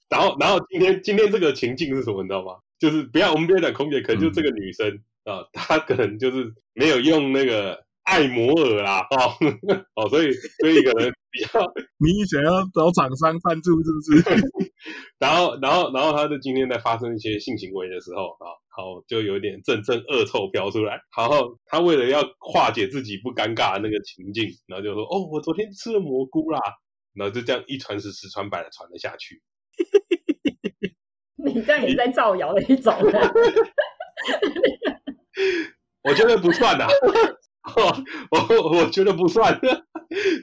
[0.08, 2.22] 然后然后今天今天这个情境是什么？
[2.22, 2.54] 你知道吗？
[2.78, 7.84] 就是不要我们不要讲空姐，可能就这个女生啊、她可能就是没有用那个。
[8.06, 9.34] 爱摩尔啦，哦，
[9.96, 10.32] 哦，所以
[10.62, 11.60] 所以可能比较，
[11.98, 14.42] 你想要找厂商赞助是不是？
[15.20, 21.00] 然后，然后，然后他就今天在发生一些性行为的时候啊，好，就有点阵阵恶臭飘出来。
[21.18, 26.60] 然后他为了要化解自己不尴尬的那个情境，然后就说：“哦，我昨天吃了蘑菇啦。”
[27.16, 29.42] 然后就这样一传十，十传百的传了下去。
[31.46, 32.94] 你这样也在造谣的一种。
[36.04, 36.88] 我觉得不算啊。
[38.32, 39.60] 我我觉得不算，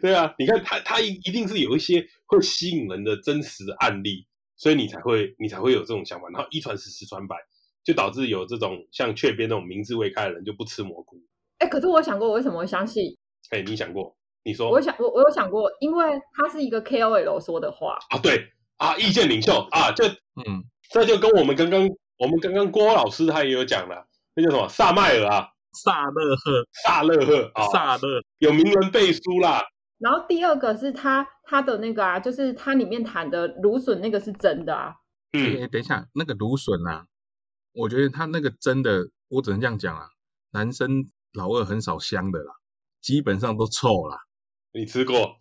[0.00, 7.37] 对啊，你看他他一一定是有一些会吸引人的真实案例，所以你才会你才会有这种想法，然后一传十，十传百，
[7.85, 11.16] 就导致有这种像雀边那种明智未开的人就不吃蘑菇。
[11.58, 13.16] 哎，可是我想过，我为什么会相信？
[13.50, 14.16] 哎，你想过？
[14.44, 14.68] 你说？
[14.68, 25.51] 我想我我有想过，因为他是一个 KOL 说的话啊，对啊，意见领袖啊，就嗯，这就跟我们刚刚我们刚刚郭老师他也有讲了，那叫什么萨麦尔啊。
[25.72, 29.62] 萨勒赫，萨勒赫，萨勒有名人背书啦。
[29.98, 34.94] 然后第二个是他他的那个啊，就是它里面谈的芦笋那个是真的啊。
[35.32, 37.06] 嗯、欸，等一下，那个芦笋啊，
[37.72, 40.08] 我觉得他那个真的，我只能这样讲啊，
[40.50, 42.52] 男生老二很少香的啦，
[43.00, 44.18] 基本上都臭啦。
[44.72, 45.37] 你吃过？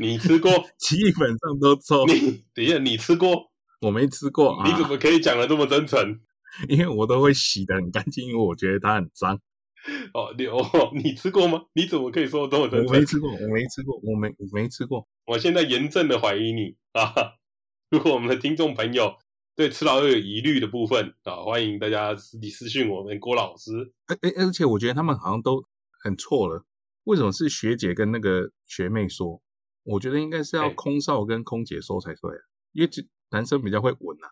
[0.00, 0.50] 你吃过？
[0.78, 2.04] 基本上都臭。
[2.06, 3.50] 你等一下，你吃过？
[3.80, 4.62] 我没吃过。
[4.64, 6.20] 你怎么可以讲的这么真诚？
[6.68, 9.40] 因为我都会洗得很干净，因为我觉得它很脏。
[10.12, 10.60] 哦，你哦，
[10.94, 11.62] 你吃过吗？
[11.72, 15.08] 你怎么可以说都我没吃过，我没吃过，我没我没吃过。
[15.26, 17.14] 我现在严正的怀疑你啊！
[17.88, 19.16] 如果我们的听众朋友
[19.56, 23.92] 对吃老二有疑虑的部分啊，欢迎大家私底私信我们郭老师。
[24.06, 25.64] 哎哎，而且我觉得他们好像都
[26.02, 26.64] 很错了。
[27.04, 29.40] 为什么是学姐跟那个学妹说？
[29.82, 32.30] 我觉得应该是要空少跟空姐说才对，
[32.72, 34.28] 因为这男生比较会闻呐。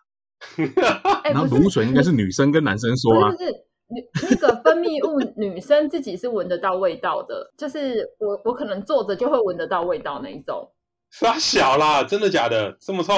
[1.23, 3.51] 然后芦笋应该是女生跟男生说啊，就是
[3.87, 10.69] 女那个分泌物，女生自己是闻得到味道的，就是我我可能坐着就会闻得到味道那一种。
[11.11, 12.77] 杀小啦，真的假的？
[12.79, 13.13] 这么臭？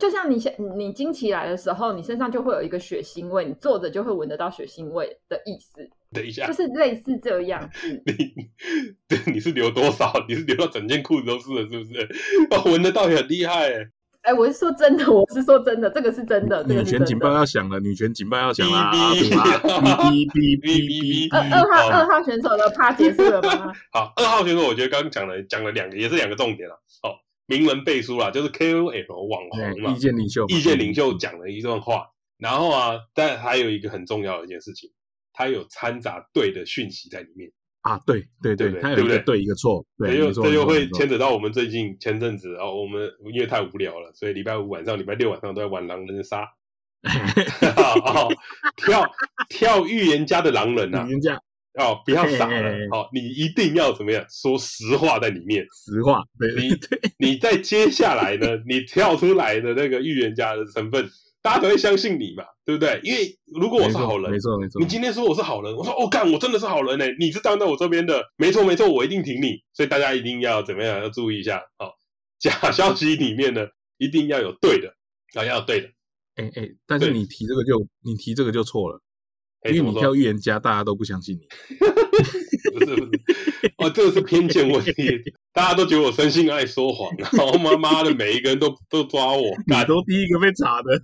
[0.00, 5.88] 就像你先你经期来的时候，你身上就会有一个血腥味，你坐着就会闻得到血腥味的意思。
[6.12, 7.68] 等一下，就是类似这样。
[8.06, 10.12] 你你是流多少？
[10.28, 12.08] 你是流到整件裤子都是了，是不是？
[12.50, 13.90] 哦，闻得到也很厉害哎。
[14.24, 16.64] 哎，我是说真的，我是说真的，这个是真的。
[16.64, 18.90] 女权警报要响了，女权警报要响了。
[18.90, 21.54] 哔哔哔哔哔。
[21.54, 23.70] 二号二号选手的趴结束了吗？
[23.92, 26.74] 好，二号选手，我觉得刚刚讲了讲了两个，也是两个重点了。
[27.02, 27.12] 哦，
[27.46, 32.06] 名人背书啦，就是 KOL 网红嘛，意见领袖，意见领袖讲了一段话。
[32.38, 34.90] 然后啊，但还有一个很重要的一件事情，
[35.34, 37.52] 他有掺杂对的讯息在里面。
[37.84, 46.48] 啊，对对对，他有一个对一个错，对又这又会牵扯到我们最近前阵子哦，我们因为太无聊了，所以礼拜五晚上、礼拜六晚上都在玩狼人杀，
[48.76, 49.06] 跳
[49.50, 51.38] 跳预言家的狼人啊，预言家。
[51.74, 56.22] 哦，不要傻了，哦，你一定要怎么样说实话在里面，实话，
[57.18, 61.06] 你你在接下来呢，你跳出来的那个预言家的成分。
[61.44, 62.98] 大家都会相信你嘛，对不对？
[63.04, 69.58] 因为如果我是好人，没错没错，你今天说我是好人，我说哦干，我真的是好人呢，你是站在我这边的，没错没错，我一定挺你。
[69.74, 70.98] 所以大家一定要怎么样？
[71.00, 71.92] 要注意一下，哦，
[72.38, 73.60] 假消息里面呢，
[73.98, 74.88] 一定要有对的，
[75.34, 75.88] 啊，要有对的。
[76.36, 79.02] 哎哎，但是你提这个就你提这个就错了，
[79.70, 81.42] 因为你挑预言家，大家都不相信你。
[82.72, 83.10] 不是不是，
[83.78, 84.92] 哦，这个是偏见问题。
[85.52, 91.02] 大家都觉得我生性爱说谎，然后妈妈的每一个人都都抓我，哪都第一个被查的。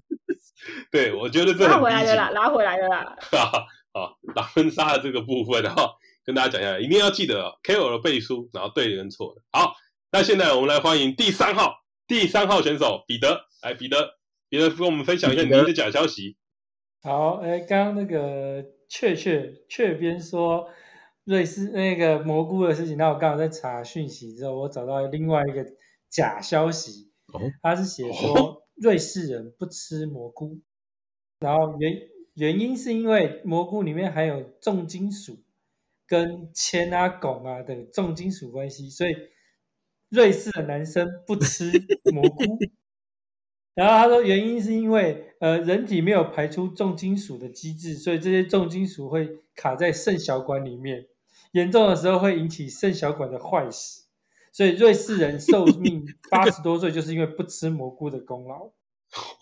[0.91, 3.17] 对，我觉得这拉回来了啦，拉回来了啦。
[3.93, 5.91] 好，狼人杀的这个部分，然后
[6.25, 9.43] 跟大家讲一下，一定要记得 KOL 的背书，然后对的跟错的。
[9.53, 9.75] 好，
[10.13, 11.75] 那现在我们来欢迎第三号，
[12.07, 14.19] 第三号选手彼得，来，彼得，
[14.49, 16.37] 彼得跟我们分享一下你的假消息。
[17.03, 20.69] 好，哎，刚刚那个雀雀雀边说。
[21.31, 25.65] 瑞士那个蘑菇的事情，那我刚好在查讯息之后，我找到另外一个
[26.09, 27.13] 假消息，
[27.63, 30.59] 他是写说瑞士人不吃蘑菇，
[31.39, 31.93] 然后原
[32.35, 35.45] 原因是因为蘑菇里面含有重金属，
[36.09, 39.15] 跟铅啊、汞啊的重金属关系，所以
[40.09, 41.71] 瑞士的男生不吃
[42.13, 42.43] 蘑菇。
[43.75, 51.07] 然后他说原因是因为呃人体没有排出重金属的机制，所以这些重金属会卡在肾小管里面。
[51.53, 54.05] 严重的时候会引起肾小管的坏死，
[54.53, 58.71] 所以瑞士人寿命 八十多岁，就是因为不吃蘑菇的功劳。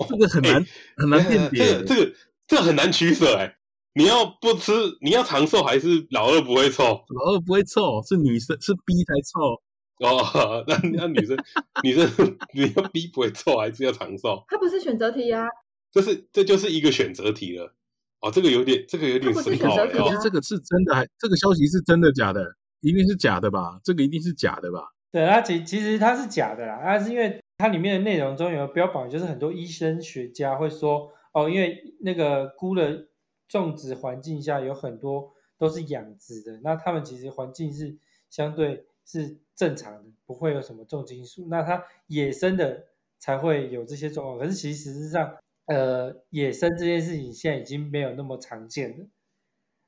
[0.09, 2.15] 这个很难、欸、很难辨别、欸，这个这个
[2.47, 3.55] 这很难取舍哎。
[3.95, 6.85] 你要不吃，你要长寿还是老二不会臭？
[6.85, 9.61] 老二不会臭，是女生是 B 才臭。
[10.07, 11.37] 哦， 那那女生
[11.83, 12.09] 女生
[12.55, 14.45] 你要 B 不会臭，还是要长寿？
[14.47, 15.47] 它不是选择题啊，
[15.91, 17.75] 这是这就是一个选择题了。
[18.21, 19.77] 哦，这个有点，这个有点深奥。
[19.87, 22.45] 可是这个是真的还，还这个消息是真的假的？
[22.81, 23.81] 一定是假的吧？
[23.83, 24.93] 这个一定是假的吧？
[25.11, 33.09] 对，它其其实它是假的啦，它是因为它里面的内容中有标榜，就是很多医生学家会说，哦，因为那个菇的
[33.49, 37.97] 种植环境下有很多都是养殖的，那他们其实环境是
[38.31, 42.85] 相对是正常的，不会有什么重金属，那它野生的
[43.19, 44.39] 才会有这些状况。
[44.39, 45.37] 可是其实事实上，
[45.69, 49.07] 呃，野生这件事情现在已经没有那么常见了。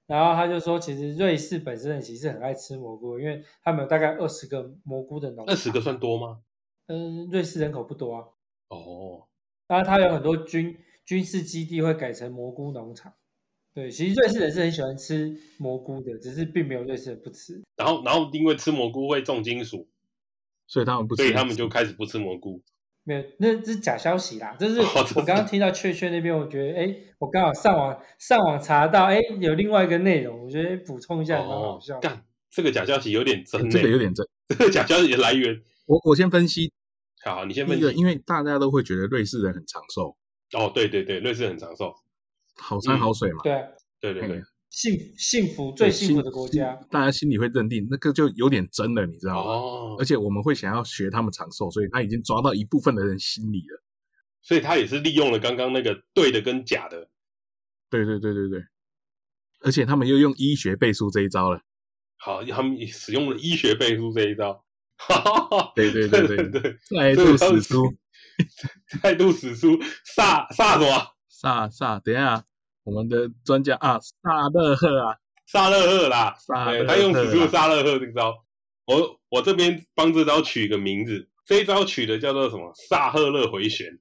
[0.07, 5.47] 然后他就说，其实瑞士本身其实很爱吃蘑菇，因为他们有大概二十个蘑菇的农。
[5.47, 6.43] 二十个算多吗？
[6.87, 8.29] 嗯，瑞士人口不多啊。
[8.69, 9.27] 哦。
[9.69, 13.15] 然后他有很多军军事基地会改成蘑菇农场。
[13.73, 17.63] 对，其实瑞士人是很喜欢吃蘑菇的，只是并没有瑞士人不吃。
[17.77, 19.89] 然后，然后因为吃蘑菇会重金属，
[20.67, 22.61] 所以他们不吃，所以他们就开始不吃蘑菇。
[23.05, 24.57] 没有，那这是假消息啦。
[24.59, 31.99] 就是我刚刚听到雀雀那边，我觉得，哎，我刚好上网上网查到，哎，有另外一个内容，我觉得补充一下，蛮好笑。
[31.99, 34.27] 干，这个假消息有点真，这个有点真。
[34.49, 36.73] 这个假消息的来源，我我先分析。
[37.25, 37.91] 好，你先分析。
[37.93, 40.17] 因为大家都会觉得瑞士人很长寿。
[40.53, 41.95] 哦，对对对，瑞士人很长寿，
[42.57, 43.39] 好山好水嘛。
[43.43, 43.65] 对
[44.01, 44.43] 对对对。
[44.71, 49.51] 幸幸福最幸福的国家，大家心里会认定那个就有点真了，你知道吗？
[49.51, 49.97] 哦。
[49.99, 53.83] 而且我们会想要学他们长寿，所以他已经抓到一部分的人心里了。
[54.43, 57.11] 所以他也是利用了刚刚那个对的跟假的。
[57.91, 58.63] 对对对对对。
[59.63, 61.61] 而且他们又用医学背书这一招了。
[62.17, 64.65] 好，他们使用了医学背书这一招。
[64.97, 65.73] 哈哈哈。
[65.75, 66.79] 对对对 对对。
[66.89, 67.93] 再度史书。
[69.03, 69.79] 再度史书。
[70.05, 71.17] 萨萨什么？
[71.29, 72.45] 萨萨，等一下。
[72.91, 76.35] 我们的专家啊，萨勒赫啊，萨勒赫啦，
[76.69, 78.45] 对，他用史书萨勒赫这个招，
[78.85, 82.73] 我我这边帮这招取一个名字，这一招取的叫做什么？
[82.75, 83.97] 萨赫勒回旋，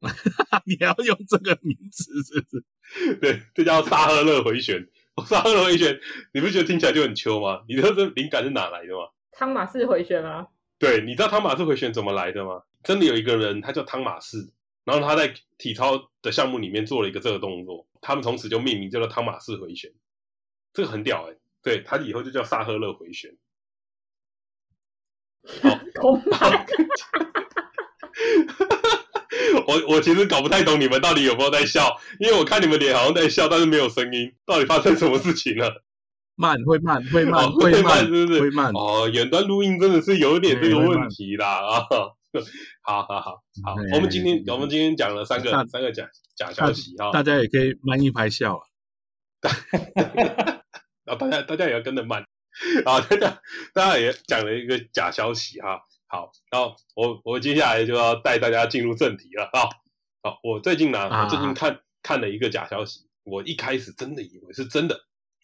[0.66, 3.16] 你要用这个名字是不是？
[3.22, 4.86] 对，这叫萨赫勒回旋。
[5.26, 5.98] 萨赫勒回旋，
[6.34, 7.62] 你不觉得听起来就很秋吗？
[7.66, 9.08] 你知道这灵感是哪来的吗？
[9.32, 10.46] 汤马士回旋吗？
[10.78, 12.60] 对，你知道汤马士回旋怎么来的吗？
[12.84, 14.52] 真的有一个人，他叫汤马士。
[14.84, 19.90] 然后他在体操的项目里面做了一个这个动作，他们从此就命名叫做汤马士回旋，
[20.72, 23.36] 这个很屌哎、欸，对，他以后就叫萨赫勒回旋。
[25.60, 25.66] 好，
[29.66, 35.82] 我我其实搞不太懂你们到底有没有在笑，因为我看你们脸好像在笑，但是没有声音，到底发生什么事情了？
[36.36, 38.40] 慢，会慢，会慢，哦、会慢，是不是？
[38.40, 38.70] 会慢。
[38.72, 41.82] 哦，远端录音真的是有点这个问题啦啊。
[42.86, 48.62] 好好好好，我们今天我们今天讲了三个三个假假消息哈，大家也可以慢一拍笑啊，
[51.04, 52.24] 然 后大家大家也要跟着慢。
[52.84, 53.42] 啊，大家
[53.74, 59.68] 大家也讲了一个假消息哈，好，然后我我接下来就要带大家进入正题了啊，
[60.22, 64.94] 好，我最近呢，我最近看看了一个假消息，我一开始真的以为是真的。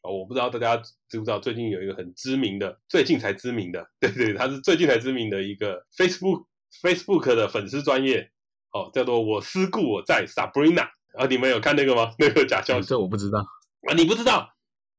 [0.02, 0.76] 啊，我不知道大家
[1.08, 6.46] 知不知道，最近有一个很知名的，最近才知名的，对对，他是最近才知名的一个 Facebook。
[6.80, 8.30] Facebook 的粉丝专业，
[8.72, 12.14] 哦，叫做我思故我在 Sabrina，啊，你们有看那个吗？
[12.18, 12.88] 那个假消息？
[12.88, 13.40] 这我不知道
[13.88, 14.54] 啊，你不知道？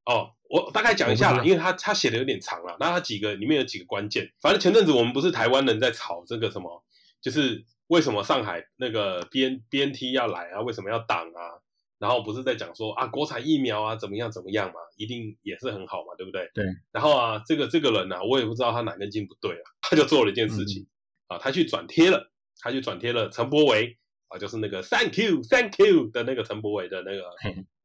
[0.05, 6.83] 哦，我大概讲一下啦，因为他他写的有点长了，那他几个里面有几个关键，反正前阵子我们不是台湾人在吵这个什么，
[7.21, 10.61] 就是为什么上海那个 B B N T 要来啊？
[10.61, 11.63] 为什么要挡啊？
[11.99, 16.51] 然后不是在讲说啊，国产疫苗啊怎么样怎么样嘛，一定也是很好嘛，对不对？
[16.53, 16.65] 对。
[16.91, 20.83] 然后啊，这个这个人呢、啊，我也不知道他哪根筋不对啊，他就做了一件事情。
[20.83, 20.87] 嗯
[21.33, 27.23] 啊，他去转贴了，他去转贴了陈柏维啊，就是那个 Thank you Thank you 的那个陈柏维的那个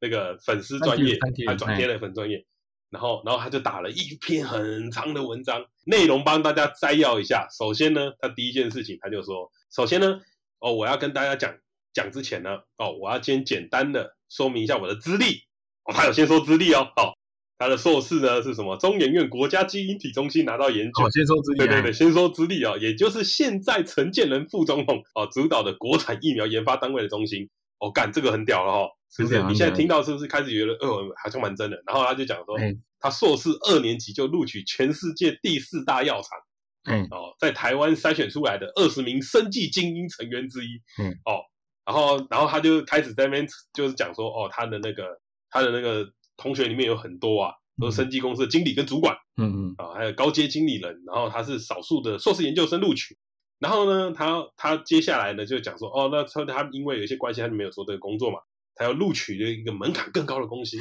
[0.00, 2.44] 那个粉丝专业，他转贴了粉专业，
[2.90, 7.48] 然后然后他就打了一篇很长的文章，内容帮大家摘要一下。
[7.50, 10.20] 首先呢，他第一件事情他就说，首先呢，
[10.61, 11.56] 哦，我要跟大家讲
[11.92, 15.42] 讲之前呢，哦，我要先简单的说明一下我的资历。
[15.84, 17.17] 哦，他有先说资历哦，好。
[17.58, 18.76] 他的硕士呢是什么？
[18.76, 21.04] 中研院国家基因体中心拿到研究。
[21.04, 21.59] 哦，先说资历。
[21.59, 27.50] 对对对，先说资历啊，也就是现在陈建仁副总统啊主导的国产疫苗研发单位的中心。
[27.80, 29.42] 哦，干这个很屌了哈，是不是？
[29.44, 31.80] 你现在听到是不是开始觉得，呃，好像蛮真的？
[31.86, 32.56] 然后他就讲说，
[32.98, 36.38] 他硕士二年级就录取全世界第四大药厂，
[36.86, 41.42] 嗯，哦，在台湾筛选出来的二十名生技精英成员之一，嗯，哦，
[41.86, 46.09] 然后然后他就开始在那边就是讲说，哦，他的那个他的那个。
[46.39, 53.18] 同学里面有很多啊，都是生技公司的经理跟主管，嗯嗯，啊，还有高阶经理人，然后他是少数的硕士研究生录取，
[53.59, 58.39] 然后呢，他他接下来呢就讲说，哦，那他他因为有一些关系，他就没有做这个工作嘛，
[58.74, 60.78] 他要录取的一个门槛更高的公司，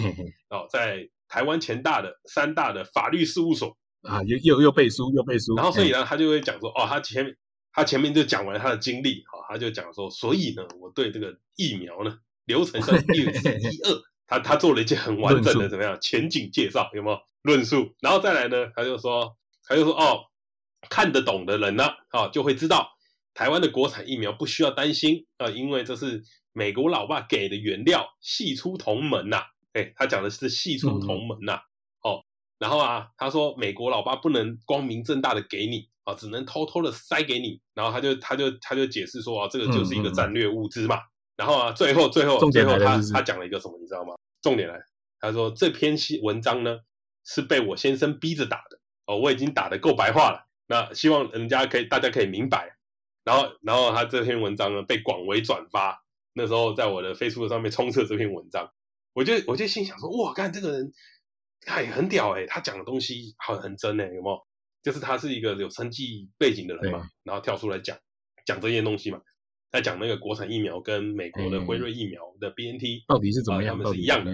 [0.50, 3.76] 哦，在台湾前大的三大的法律事务所。
[4.04, 7.36] 啊，又又又背书又背书，然后所以呢，他就会讲说，哦，他前面
[7.74, 14.02] 他前面就讲完他的经历，哦，他就讲说，所以呢，我对这个疫苗呢流程上 一一二。
[14.28, 17.96] 他他做了一件很完整的怎么样前景介绍有没有论述？
[18.02, 20.26] 然后再来呢，他就说他就说哦，
[20.90, 22.92] 看得懂的人呢，啊，就会知道
[23.34, 26.22] 台湾的国产疫苗不需要担心啊，因为这是
[26.52, 29.44] 美国老爸给的原料，系出同门呐。
[29.74, 31.62] 哎，他讲的是系出同门呐。
[32.02, 32.24] 哦，
[32.60, 37.62] 然后啊，他说美国老爸不能光明正大的给你啊，只能偷偷的塞给你。
[37.74, 41.00] 然后他就他就他就解释说啊，这个就是一个战略物资嘛。
[41.38, 44.16] 然后啊，最后最后最后他他讲了一个什么，你知道吗？
[44.42, 44.78] 重点来，
[45.20, 46.80] 他说这篇文章呢
[47.24, 50.48] 是被我先生逼着打的哦，我已经打得够白话了。
[50.68, 52.76] 那希望人家可以，大家可以明白。
[53.24, 56.04] 然后，然后他这篇文章呢被广为转发。
[56.34, 58.72] 那时候在我的 Facebook 上面充斥这篇文章，
[59.14, 60.94] 我就我就心想说：哇，看这个人，
[61.62, 64.48] 他也很屌哎，他讲的东西很很真哎，有没有？
[64.84, 67.98] 就是他是一个有生计背景的人嘛，然后跳出来讲
[68.46, 69.20] 讲这些东西嘛，
[69.78, 74.32] 在讲那个国产疫苗跟美国的辉瑞疫苗的 BNT 到底是怎么样，他们是一样的。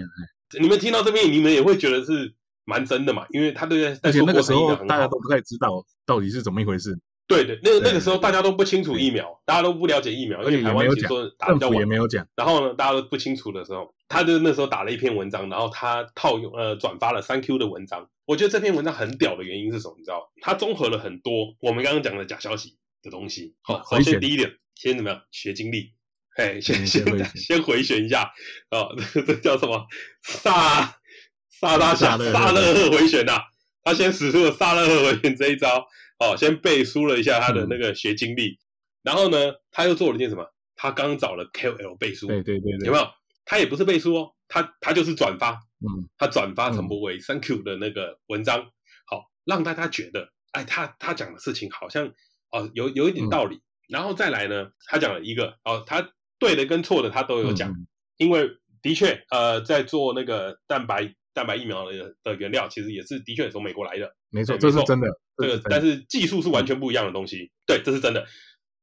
[0.60, 2.34] 你们听到这边，你们也会觉得是。
[2.66, 6.98] 蛮真的嘛，因为他对，而且那个时候大家都不太知道到底是怎么一回事。
[7.26, 12.26] 对的，那那个时候大家都不清楚疫苗，大家都不了解疫苗，而且台湾其实说打比较晚，也没有讲。
[12.34, 18.08] 然后呢，大家都不清楚的时候，他就那时候打了一篇文章，然后他套用呃转发了三 Q 的文章。
[18.24, 19.96] 我觉得这篇文章很屌的原因是什么？
[19.98, 20.32] 你知道？
[20.40, 23.54] 他综合了很多我们刚刚讲的假消息的东西。
[23.60, 25.22] 好，首先第一点，先怎么样？
[25.30, 25.92] 学经历，
[26.36, 27.04] 哎， 先先
[27.34, 28.22] 先回旋一下。
[28.70, 29.86] 啊，这 这叫什么？
[30.22, 31.00] 萨。
[31.56, 33.42] 萨拉夏萨勒赫回旋呐、啊，
[33.84, 35.86] 他先使出了萨勒赫回旋这一招，
[36.18, 38.58] 哦，先背书了一下他的那个学经历，嗯、
[39.04, 40.44] 然后呢，他又做了一件什么？
[40.74, 43.08] 他刚找了 KOL 背书，对对对，对，有没有？
[43.46, 48.70] 他也不是背书哦，他他就是转发，嗯，他转发陈柏伟 Thank you 的那个文章，嗯、
[49.06, 52.12] 好，让大家觉得，哎，他他讲的事情好像
[52.50, 53.62] 哦有有一点道理，嗯、
[53.94, 57.86] 然后再来呢，他讲了一个哦，他对的跟错的他都有讲，嗯、
[58.18, 58.50] 因为
[58.82, 61.14] 的确，呃，在做那个蛋白。
[61.34, 65.08] 蛋白疫苗的的原料其实也是的确从美国来的，没错，这是真的。
[65.36, 68.24] 这个但是技术是完全不一样的东西，对，这是真的，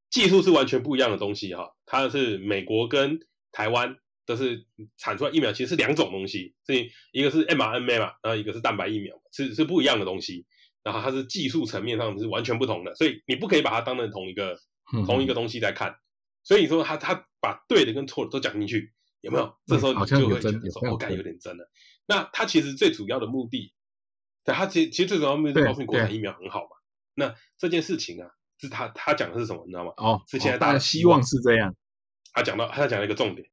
[0.10, 1.72] 技术是完全不一样的东西哈。
[1.86, 3.18] 它是美国跟
[3.54, 3.96] 台湾
[4.26, 4.66] 都是
[4.98, 10.46] 产出来疫苗，其实是两种东西，所以一个是 mRNA 嘛，然后一个是蛋白疫苗，是是不一样的东西。
[10.84, 14.58] 然后它是技术层面上是完全不同的，所以你不可以把它当成同一个
[15.06, 15.98] 同一个东西在看。
[16.44, 19.56] 所以说他他把对的跟错的都讲进去，有没有？
[19.66, 21.70] 这时候你就会觉得说，我感觉有点真了。
[22.08, 23.74] 那他其实最主要的目的，
[24.44, 26.70] 对他其实其实最主要的目的是告诉你国产疫苗很好嘛。
[27.14, 28.30] 那这件事情啊，
[28.60, 29.94] 是他他讲的是什么，你知道吗？
[29.98, 31.76] 哦，是现在大家希望是这样。
[32.34, 33.48] 他讲到他讲了一个重点，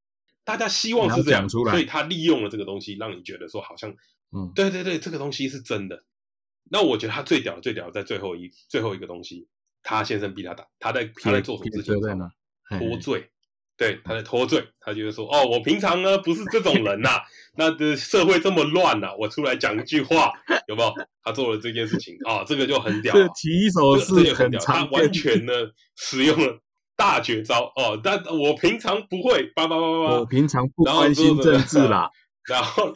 [0.45, 3.91] 大家希望是这样，所以他利用了这个东西，让你觉得说好像，
[4.33, 6.05] 嗯，对对对，这个东西是真的。
[6.71, 9.49] 那我觉得他最屌最屌在最后一最后一个东西，
[9.89, 12.79] 他先生逼他打，他在他在做什么事情？
[12.79, 13.31] 脱罪。
[13.79, 17.23] 对，他在脱罪，他就是说，哦，我平常呢不是这种人呐、啊，
[17.57, 20.31] 那的社会这么乱呐、啊，我出来讲一句话，
[20.67, 20.93] 有没有？
[21.23, 25.53] 他做了这件事情啊、哦，这个就很屌，这起手是很屌，他完全呢
[25.97, 26.61] 使用了
[26.97, 32.11] 大绝招哦，但我平常不会，叭叭叭叭，我平常不关心政治啦，
[32.47, 32.93] 然后，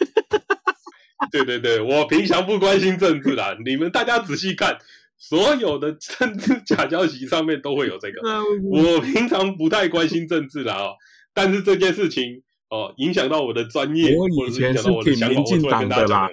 [1.33, 4.77] 对对对，我平常不关心政治啦，你们大家仔细看。
[5.23, 8.21] 所有的政治假消息上面都会有这个。
[8.65, 10.97] 我平常不太关心政治啦哦，
[11.33, 16.29] 但是这件事情哦，影响到我的专业，我以前是挺民进党的啦。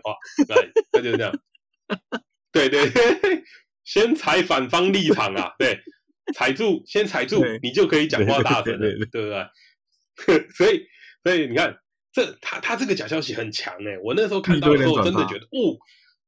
[0.48, 1.40] 对，那就是这样。
[2.52, 3.44] 对 对对，
[3.86, 5.80] 先踩反方立场啊，对，
[6.34, 8.80] 踩住，先踩住，你就可以讲话大声了，
[9.12, 10.50] 对不对？
[10.58, 10.82] 所以，
[11.24, 11.78] 所以你看，
[12.12, 15.78] 这他他这个假消息很强哎，我那时候看到的时候，真的觉得，哦，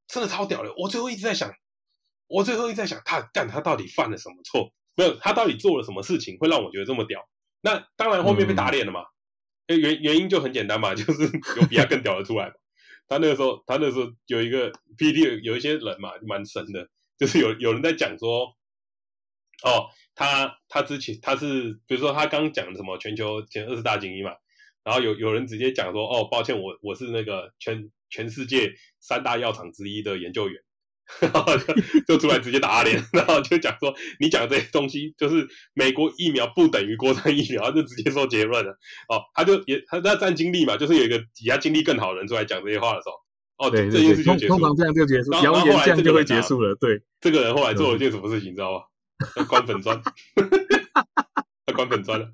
[0.07, 0.71] 真的超屌的。
[0.77, 1.51] 我最后一直在想。
[2.31, 4.71] 我最后一直在想，他干他到底犯了什么错？
[4.95, 7.27] 没有，他到底做了什么事情会让我觉得这么屌？
[7.61, 9.01] 那当然后面被打脸了嘛。
[9.67, 11.23] 嗯、原原因就很简单嘛， 就是
[11.57, 12.53] 有比他更屌的出来嘛。
[13.07, 18.45] 他那个时候，他那时候有一个 PD 有一些人嘛，蛮神的，就是有有人在讲说，
[19.63, 24.31] 哦，他他之前他是比如说他刚讲什么全球前二十大精英嘛，
[24.83, 30.61] 然后有有人直接讲说，哦，抱歉，我我是那个全全世界三大药厂之一的研究员。
[31.21, 31.73] 然后就
[32.07, 38.71] 就出来直接打脸， 然后就讲说，你讲这些东西就是美国疫苗不等于国产疫苗， 他就直接说结论了。
[39.07, 46.75] 哦，他就也他在占经历嘛，就是有一个比他经历更好的人出来讲这些话的时候，哦，对对对，这件事就结束，通常这样就结束，然后后来这样就会结束了。
[46.75, 48.83] 对，这个人后来做了件什么事情，你知道吗？
[49.35, 50.01] 他关粉砖，
[51.65, 52.27] 他关粉砖了，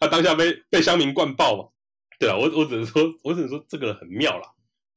[0.00, 1.68] 他当下被被乡民灌爆嘛。
[2.18, 4.44] 对啊，我我只能说，我只能说这个人很妙啦。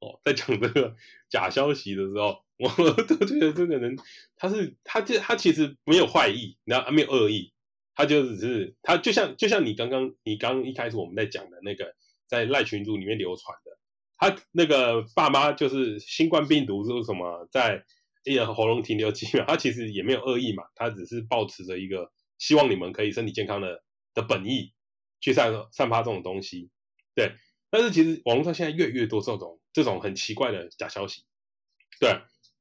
[0.05, 0.95] 哦，在讲这个
[1.29, 3.97] 假消息的时候，我都觉得这个人
[4.35, 7.51] 他是他这他其实没有坏意，然后没有恶意，
[7.95, 11.95] 他就只是他就像就像你刚刚你刚一开始我们在讲的那个
[12.27, 13.77] 在赖群组里面流传的，
[14.17, 17.83] 他那个爸妈就是新冠病毒是什么在
[18.23, 23.83] 一个喉咙停留几秒，他其实也没有恶意嘛，他只是抱持着一个希望你们可以身体健康的
[24.13, 24.73] 的本意
[25.19, 26.69] 去散散发这种东西，
[27.15, 27.33] 对。
[27.71, 31.23] 但是其实网络上现在越来越多这种这种很奇怪的假消息，
[31.99, 32.09] 对。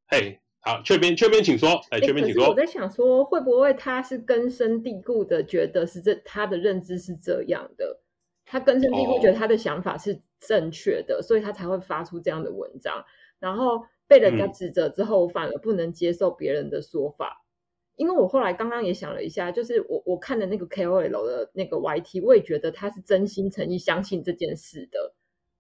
[0.08, 2.48] 嘿，好，雀边雀边请说，哎，雀边请说。
[2.48, 8.00] 我在想说，会不会他是根深蒂固的觉得是这他的认知是这样的，
[8.44, 13.04] 他根深蒂固觉得他的想法是正确的，哦、所以他才会发出这样的文章，
[13.38, 13.86] 然后。
[14.06, 25.14] 被人家指责之后，我反而不能接受别人的说法，嗯、因为我后来刚刚也想了一下，就是我我看的那个 KOL 的那个 YT，我也觉得他是真心诚意相信这件事的，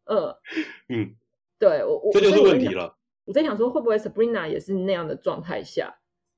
[0.04, 0.38] 呃、
[0.90, 1.16] 嗯嗯，
[1.64, 2.98] 对我我这就是问题了。
[3.24, 5.94] 我在想说，会不会 Sabrina 也是那样的状态下？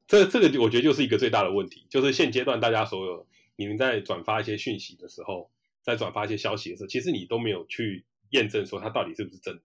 [0.06, 5.50] 这这个我觉得就是一个最大的问题，就是现阶段大家所有你们在转发一些讯息的时候，
[5.82, 9.62] 在转发一些消息的时候，其实你都没有去验证说它到底是不是真的。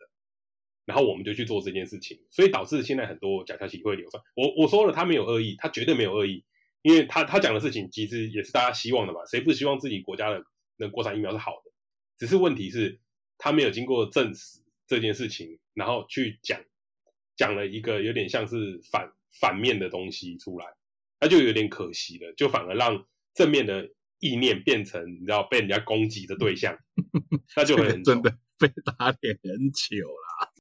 [0.83, 4.23] 然后我们就去做这件事情，所以导致现在很多假消息会流传。
[4.35, 6.43] 我我说了，他没有恶意，他绝对没有恶意，
[6.81, 9.19] 因为他他讲的事情其实也是大家希望的嘛。
[9.27, 10.43] 谁不希望自己国家的
[10.77, 11.71] 那国产疫苗是好的？
[12.17, 12.99] 只是问题是，
[13.37, 14.60] 他没有经过证实
[14.91, 16.59] 这件事情，然后去讲
[17.37, 20.65] 讲了一个有点像是反反面的东西出来，
[21.21, 23.89] 那就有点可惜了，就反而让正面的
[24.19, 26.77] 意念变成你知道被人家攻击的对象，
[27.55, 30.51] 那就会很真的被打脸很糗啦。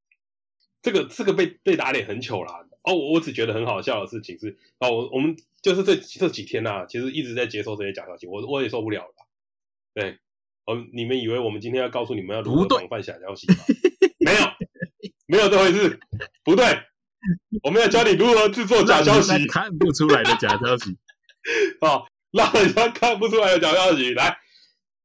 [0.81, 2.65] 这个这个被被打脸很糗啦！
[2.85, 9.15] 哦，我我只觉得很好笑的事情是，哦，我我们就是这这几天呐、啊，其实一直在接受这些假消息，我我也受不了了。
[9.93, 10.19] 对，
[10.67, 13.57] 我们你们以为我们今天要告诉你们要如何防范假消息吗？
[15.31, 16.01] 没有，这回事，
[16.45, 16.65] 不对，
[17.63, 20.97] 我们要教你如何制作假消息，看不出来的假消息，
[21.81, 24.39] 哦，让人家看不出来的假消息，来，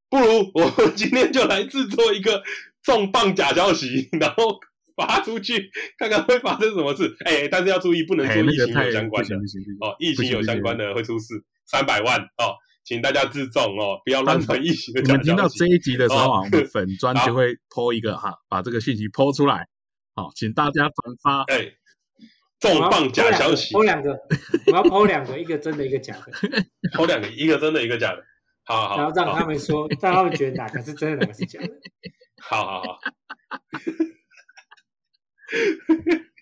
[0.09, 2.41] 不如我们今天就来制作一个
[2.83, 4.59] 重磅假消息， 然后。
[4.97, 9.35] 发出去看看会发生什么事，哎、欸，但是要注意，不能做疫情有相关的。
[9.81, 11.33] 哦，疫情有相关的会出事，
[11.65, 12.17] 三百万。
[12.37, 12.55] 哦，
[12.85, 15.23] 请大家自重哦，不要乱传疫情的假消息。
[15.23, 19.67] 你们听到这一集的时候啊，我们粉砖就会 po 一个哈，把这个信息 po 出来，
[20.15, 21.43] 好，请大家转发。
[21.43, 21.77] 哎、欸，
[22.59, 24.17] 重磅假消息，po 两个，
[24.67, 26.31] 我要 po 两个，一个真的，一个假的，
[26.95, 28.23] po 两个，一个真的，一个假的，
[28.63, 31.69] 好好好，然后让他们说， 让他们觉得哪个是真的，哪个是假的，
[32.41, 32.99] 好好好。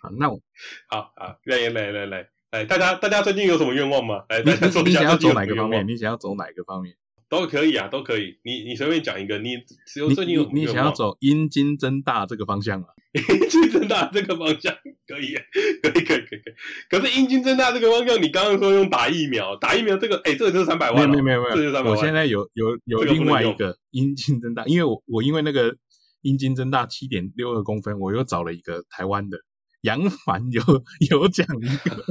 [0.02, 0.40] 好， 那我
[0.88, 4.24] 好好来来来来来，大家大家最近有什么愿望吗？
[4.30, 5.88] 来，大家说一下你想要走哪个方面？
[5.88, 6.96] 你想要走哪个方面？
[7.34, 8.38] 都可以啊，都可以。
[8.44, 9.58] 你你随便讲一个，你
[9.88, 12.88] 只有最近有你想要走阴茎增大这个方向啊？
[13.14, 14.72] 阴茎增大这个方向
[15.08, 15.34] 可以，
[15.82, 16.42] 可以，可以，可以。
[16.90, 21.10] 可是阴茎增大这个方向，你刚刚说用打疫苗，打疫苗这个，哎，这个就是三百万。
[21.10, 21.98] 没有没有没有，这是三百万。
[21.98, 25.76] 我现在有有有另外一个阴茎增大，因为我我因为那个
[26.22, 29.40] 阴茎增大七点六二公分，我又找了一个台湾的。
[29.82, 30.62] 杨凡有
[31.12, 32.06] 有讲一个，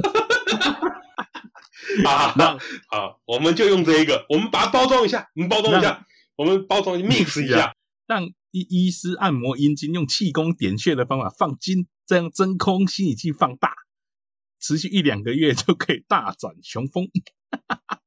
[2.05, 7.75] 好， 那好，我们就用这一个，我们把它包装一下，我们包装一下，我们包装 mix 一下，
[8.07, 13.73] 让医医师按摩阴茎，用气功点穴的方法放精，这样真空吸引器放大，
[14.59, 17.07] 持续一两个月就可以大展雄风。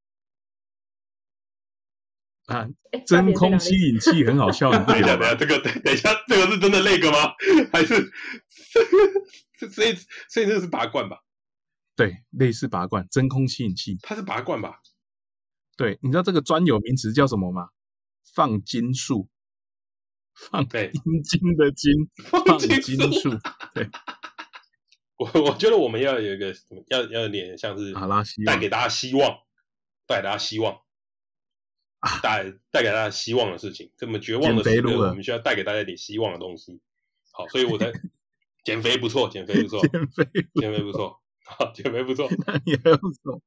[2.46, 2.68] 啊，
[3.06, 7.34] 真空吸引器很好笑，等一下，等一下，这个等一下，这个是真的那个吗？
[7.72, 7.94] 还是？
[9.72, 9.96] 所以，
[10.28, 11.18] 所以这是拔罐吧？
[11.96, 13.98] 对，类似拔罐，真空吸引器。
[14.02, 14.82] 它是拔罐吧？
[15.76, 17.70] 对，你知道这个专有名词叫什么吗？
[18.34, 19.28] 放金术，
[20.34, 21.92] 放阴茎的金，
[22.24, 23.30] 放金术。
[23.74, 23.88] 对，
[25.16, 26.54] 我我觉得我们要有一个
[26.88, 27.94] 要要有点像是
[28.44, 29.38] 带给大家希望，
[30.06, 30.78] 带给大家希望
[32.00, 33.90] 啊，带带给大家希望的事情。
[33.96, 36.78] 这么绝望的时刻，我们需要带给大家一点希望的东西。
[37.32, 37.90] 好，所以我在。
[38.66, 40.24] 减肥不错，减肥不错，减肥
[40.56, 42.28] 减肥不错，好，减肥不错。
[42.46, 43.40] 那你还有什么？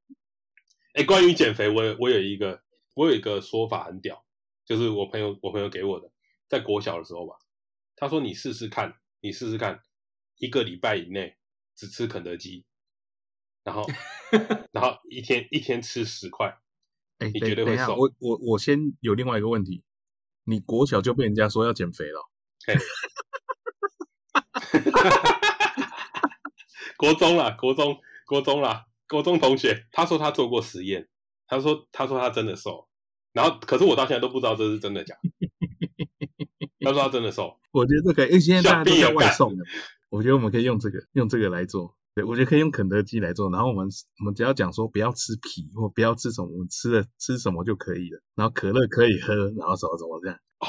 [0.93, 2.63] 哎，关于减肥，我有我有一个
[2.95, 4.25] 我有一个说法很屌，
[4.65, 6.09] 就是我朋友我朋友给我的，
[6.47, 7.35] 在国小的时候吧，
[7.95, 9.83] 他说你试试看，你试试看，
[10.37, 11.35] 一个礼拜以内
[11.75, 12.65] 只吃肯德基，
[13.63, 13.85] 然后
[14.71, 16.57] 然后一天一天吃十块，
[17.19, 17.95] 哎，你绝对会瘦。
[17.95, 19.83] 我我我先有另外一个问题，
[20.45, 22.29] 你国小就被人家说要减肥了？
[26.99, 27.97] 国中啦，国中，
[28.27, 31.07] 国中啦，国中同学，他说他做过实验，
[31.47, 32.89] 他说他说他真的瘦，
[33.31, 35.29] 然后可是我到现在都不知道这是真的假的。
[36.83, 39.63] 他说他真的瘦，我觉得这可以，因为现在大家都叫外送的，
[40.09, 43.87] 我觉得我们可以用这个用这个来做，对，我觉得可以用肯德基来做，然后我们
[44.19, 50.67] 我们只要讲说不要吃皮或不要吃什么，我们吃了吃什么就可以了，然后可乐可以喝，然后什么什么这样，哦，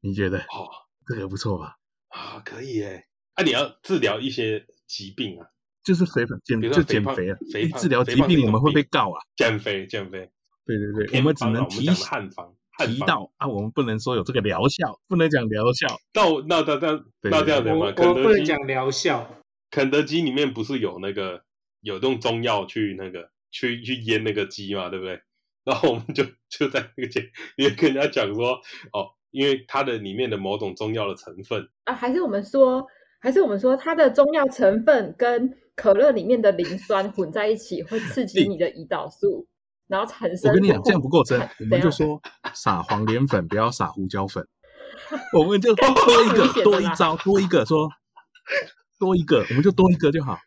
[0.00, 0.38] 你觉得？
[0.38, 0.70] 哦，
[1.08, 1.76] 这个不错吧？
[2.06, 3.08] 啊，可以耶。
[3.34, 5.46] 啊，你要治疗一些疾病啊，
[5.84, 10.30] 就是肥胖减就减肥啊，肥治疗疾病我们会被告啊，减肥减肥，
[10.64, 15.88] 对对对，我们只能提汉方，提到啊，我们不能说有这个疗效，不能讲疗效。
[16.14, 17.92] 那那那那那这样子吗？
[17.96, 19.38] 我不能讲疗效。
[19.70, 21.42] 肯德基里面不是有那个
[21.80, 25.20] 有用中药去那个去去腌那个鸡嘛，对不对？
[25.64, 27.24] 然后我们就就在那个间，
[27.56, 28.54] 也跟人家讲说，
[28.92, 32.86] 哦，因为它的里面的某种中药的成分啊，还是我们说，
[33.20, 39.46] 还是我们说它的中药成分跟可乐里面的磷酸混在一起，会刺激你的胰岛素，
[39.88, 40.50] 然后产生。
[40.50, 42.20] 我跟你讲，这样不够真， 我们就说
[42.54, 44.46] 撒黄连粉，不要撒胡椒粉，
[45.38, 45.86] 我们就多
[46.24, 47.88] 一个多一招，多一个说
[48.98, 50.38] 多一个，我们就多一个就好。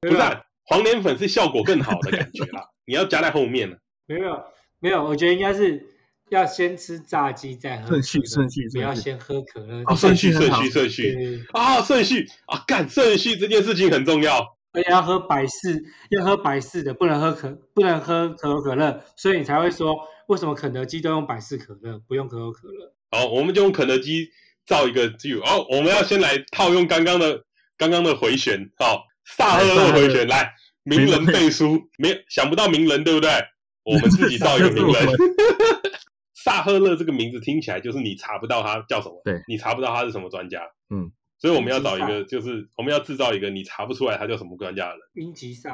[0.00, 0.16] 不是
[0.64, 3.78] 黄连粉是效果更好的感觉啦，你要加在后面。
[4.06, 4.44] 没有
[4.80, 5.84] 没有，我觉得应该是
[6.30, 7.88] 要先吃炸鸡再喝。
[7.88, 9.82] 顺序顺序，不要先喝可乐。
[9.84, 14.38] 啊，顺序顺序顺序啊，顺序啊，干顺序这件事情很重要。
[14.72, 19.02] 而且要喝百事，要喝百事的，不能喝可不能喝可口可乐。
[19.16, 19.94] 所以你才会说，
[20.28, 22.92] 为什么肯德基都用百事可乐，不用可口可乐？
[23.10, 24.28] 好，我们就用肯德基
[24.66, 25.38] 造一个句。
[25.40, 27.42] 哦，我们要先来套用刚刚的
[27.76, 28.70] 刚刚的回旋。
[28.76, 30.52] 好，萨赫勒回旋来，
[30.84, 33.30] 名人背书，没想不到名人对不对？
[33.84, 35.06] 我们自己造一个名人，
[36.44, 45.00] 萨赫勒这个名字听起来就是你查不到他叫什么，对，你查不到他是什么专家，嗯，所以我们要找一个，就是我们要制造一个你查不出来他叫什么专家的人。
[45.26, 45.72] 英吉萨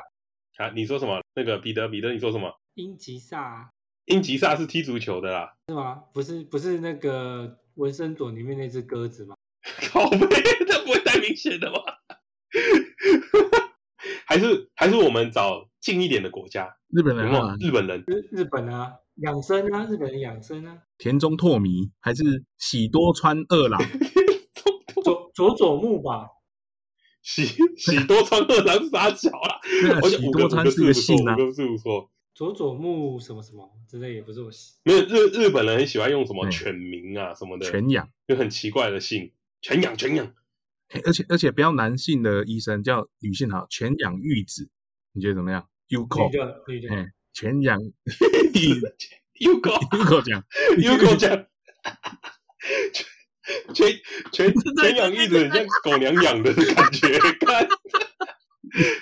[0.57, 1.21] 啊，你说什么？
[1.35, 2.51] 那个彼得，彼得，你说什么？
[2.75, 3.71] 英吉萨，
[4.07, 6.05] 英吉萨是踢足球的啦，是吗？
[6.15, 9.35] 不是，不是那个文森佐里面那只鸽子吗？
[9.93, 10.19] 靠背，
[10.67, 11.77] 这不会太明显的吗？
[14.27, 23.81] 还是还是我们找近一点的国家，日本人啊，日本人，日日本啊，养生啊，日本人养生啊，田中拓弥还是喜多川二郎，
[25.05, 26.29] 佐佐佐木吧，
[27.23, 27.45] 喜
[27.77, 29.61] 喜多川二郎是啥小啦？
[30.09, 32.11] 喜多川是个姓啊，都是不错。
[32.35, 38.09] 佐佐木什么什么之类也不是我喜，没有日日本人很喜欢用什么犬名啊什么的，犬养。
[38.27, 40.35] 就很奇怪的姓，犬养犬养。
[41.05, 44.69] 而且而且不要男性的医生叫女性好，犬养玉子，
[45.13, 45.69] 你觉得怎么样？
[45.93, 46.09] 哎，
[46.67, 47.07] 犬养
[48.55, 48.97] 玉子
[49.41, 50.45] ，Yuko，Yuko 讲
[50.79, 51.47] ，Yuko 讲，
[53.75, 54.01] 犬
[54.33, 57.69] 犬犬养玉子很像狗娘养的感觉， 看，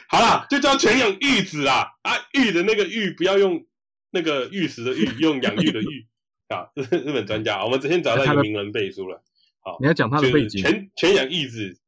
[0.08, 3.66] 好啦，就叫全养玉子啊，啊，玉的那个玉不要用
[4.10, 6.06] 那个玉石的玉，用养育的玉
[6.48, 9.22] 啊，这是日本专家，我们之前找到一个名人背书了。
[9.60, 10.62] 好，你要讲他的背景。
[10.62, 11.78] 全全养义子，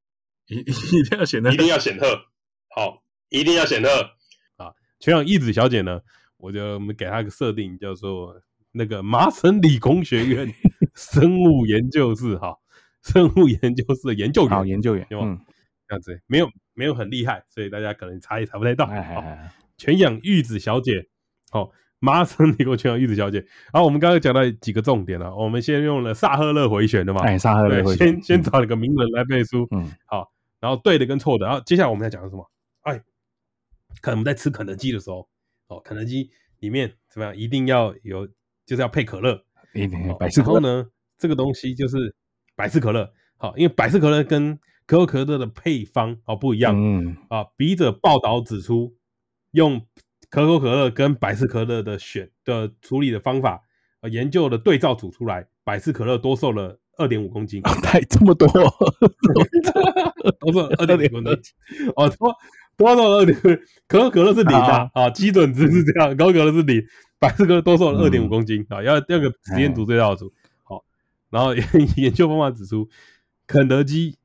[0.47, 2.26] 一一定要显得，一定要显赫。
[2.68, 3.88] 好，一定要显赫
[4.57, 4.72] 啊！
[5.01, 6.01] 全养义子小姐呢，
[6.45, 8.38] 我就我们给他一个设定，叫做
[8.72, 10.53] 那个麻省理工学院
[10.95, 12.59] 生物研究室哈，
[13.03, 15.40] 生物研究室的研究员，好研究员，嗯，
[15.88, 18.90] 这样子没有没有很厉害，所以大家可能查也查不太到。
[19.78, 21.09] 全养玉子小姐，
[21.51, 21.72] 好。
[22.01, 23.38] 麻省理工全养玉子小姐，
[23.72, 30.30] 然后我们刚刚讲到几个重点了，我们先用了萨赫勒回旋的嘛，哎，萨赫勒回旋，先先找了个名人来背书，嗯，好，
[30.61, 32.47] 然后对的跟错的，然后接下来我们要讲的什么？
[32.82, 33.01] 哎，
[34.03, 35.26] 可能我们在吃肯德基的时候，
[35.69, 37.37] 哦，肯德基里面怎么样？
[37.37, 38.27] 一定要有，
[38.67, 39.43] 就是要配可乐，
[39.75, 40.61] 一定要百事可乐。
[40.61, 42.15] 然后呢，这个东西就是
[42.57, 48.97] 百事可乐，好，因为百事可乐跟可口可乐的配方哦不一样，嗯，啊，笔者报道指出
[49.53, 49.87] 用。
[50.31, 53.62] 可口可乐跟百事可乐的选的处理的方法，
[54.01, 58.49] 呃，研究的对照组出来，百事可乐多瘦了二点五公斤，太这么多，
[60.41, 61.55] 多瘦二点五公斤，
[61.95, 62.35] 哦，多
[62.77, 63.37] 多瘦了二点，
[63.87, 66.85] 可口可乐是零啊，啊，基准值是这样，可口可乐是零，
[67.18, 70.85] 百事可乐多瘦了二点五公斤啊，要要个实验组对照组，好，
[71.31, 71.55] 然后
[71.97, 72.89] 研究方法指出，
[73.47, 74.16] 肯德基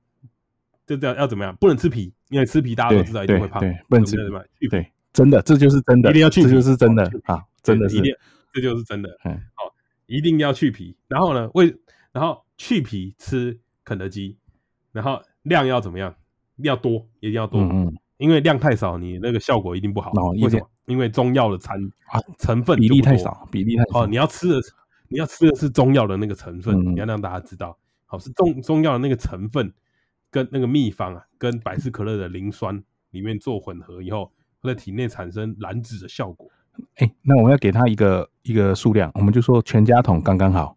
[0.86, 4.91] 就这样要怎么样，不能吃皮，因为吃皮大家都知道一定会胖，对，不能吃什么，对。
[5.12, 7.43] 真的，这就是真的，一定要去就是真的啊！
[7.64, 8.14] 真的是，一定，
[8.54, 9.10] 这就是真的。
[9.26, 9.74] 嗯，好，
[10.06, 10.95] 一定要去皮。
[11.08, 11.76] 然后呢，为
[12.12, 14.38] 然后去皮吃肯德基，
[14.91, 16.16] 然后量要怎么样？
[16.58, 17.60] 要多，一定要多。
[17.60, 20.11] 嗯，因为量太少，你那个效果一定不好。
[20.41, 20.70] 为什么？
[20.86, 21.76] 因为中药的成
[22.11, 24.03] 啊成分比例太少，比例太少。
[24.03, 24.61] 哦，你要吃的，
[25.07, 29.74] 你要吃的是中药的那个成分，你要让大家知道，好，是中中药的那个成分
[30.30, 34.32] 跟那个秘方啊，跟百事可乐的磷酸里面做混合以后。
[34.61, 36.45] 会在体内产生燃脂的效果。
[36.95, 40.76] 哎、欸，那我们要给他一个一个数量，我们就说全家桶刚刚好。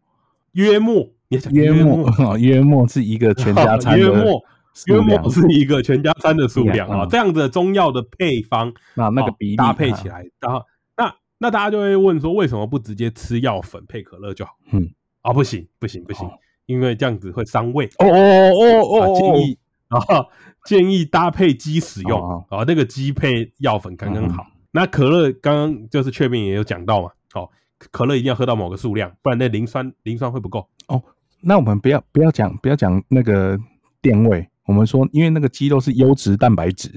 [0.53, 1.05] 约莫，
[1.51, 4.07] 约莫， 约莫是一个全家餐的
[4.87, 7.07] 约莫，约莫是一个全家餐的数量啊。
[7.11, 10.65] 这样的中药的配方，那那个比例搭配起来，然后
[10.97, 14.53] 那那大家就会问说，为什么不直接吃药粉配可乐就好？
[14.73, 14.91] 嗯，
[15.23, 16.29] 啊，不行，不行，不行，
[16.67, 17.87] 因为这样子会伤胃。
[17.99, 19.59] 哦哦哦哦哦，建议。
[19.89, 20.27] 啊
[20.65, 22.19] 建议搭配鸡使用
[22.49, 24.47] 啊，那个鸡配药粉刚刚好。
[24.71, 27.51] 那可乐刚刚就是确定也有讲到嘛，好，
[27.91, 31.03] 可乐一定要喝到某个数量，不然那磷酸磷酸会不够哦。
[31.43, 33.59] 那我们不要不要讲不要讲那个
[34.01, 36.91] 电位，我们说因为那个鸡肉是优质蛋白质，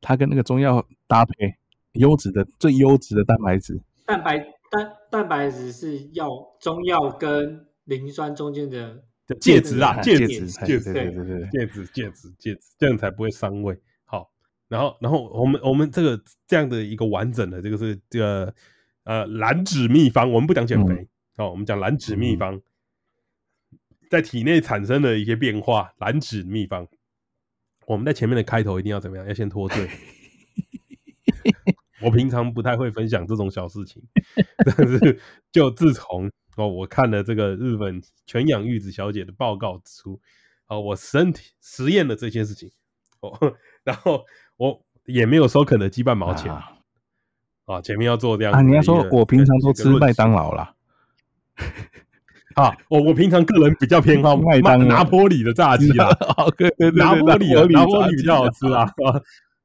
[0.00, 1.54] 它跟那个中药搭配，
[1.92, 4.38] 优质的最优质的蛋白质，蛋白
[4.70, 9.02] 蛋蛋白质是药中药跟磷酸中间的
[9.40, 13.80] 介质啊，介质介质对对对对，介质介质介质，这样才不会伤胃。
[14.04, 14.30] 好
[14.68, 18.54] 然后，然后我们我们这个这样的一个完整的这个是这个
[19.04, 21.08] 呃燃脂秘方，我们不讲减肥，嗯、
[21.38, 22.60] 哦，我们讲燃脂秘方，
[24.10, 26.86] 在体内产生的一些变化，燃脂秘方。
[27.86, 29.26] 我们在前面的开头一定要怎么样？
[29.26, 29.88] 要先脱罪。
[32.02, 34.02] 我平常不太会分享这种小事情，
[34.64, 35.18] 但是
[35.50, 40.20] 就自从哦我看了这个日本全养玉子小姐的报告指出，
[40.66, 42.70] 哦我身体实验了这些事情，
[43.20, 44.26] 哦然后。
[44.58, 46.78] 我也没有收肯德基半毛钱啊！
[47.66, 50.74] 啊，前面要做这样啊，你要说我平常都吃麦当劳啦。
[52.56, 56.08] 啊，我我平常个人比较偏好麦当拿坡里的炸鸡啦，
[56.96, 58.82] 拿坡里拿坡里比较好吃啊。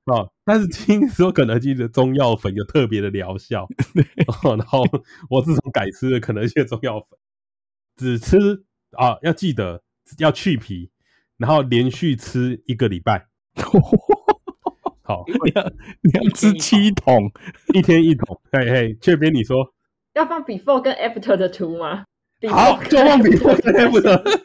[0.05, 0.27] 啊！
[0.43, 3.67] 但是听说肯德基的中药粉有特别的疗效，
[4.57, 4.83] 然后
[5.29, 7.17] 我自从改吃了肯德基的中药粉，
[7.95, 8.63] 只吃
[8.97, 9.83] 啊，要记得
[10.17, 10.89] 要去皮，
[11.37, 13.27] 然后连续吃一个礼拜。
[15.03, 15.63] 好，你要
[16.01, 17.31] 你要吃七桶，
[17.73, 18.41] 一天一桶。
[18.51, 19.73] 嘿嘿，这边你说。
[20.13, 22.03] 要放 before 跟 after 的图吗？
[22.49, 24.39] 好，就放 before 跟 after。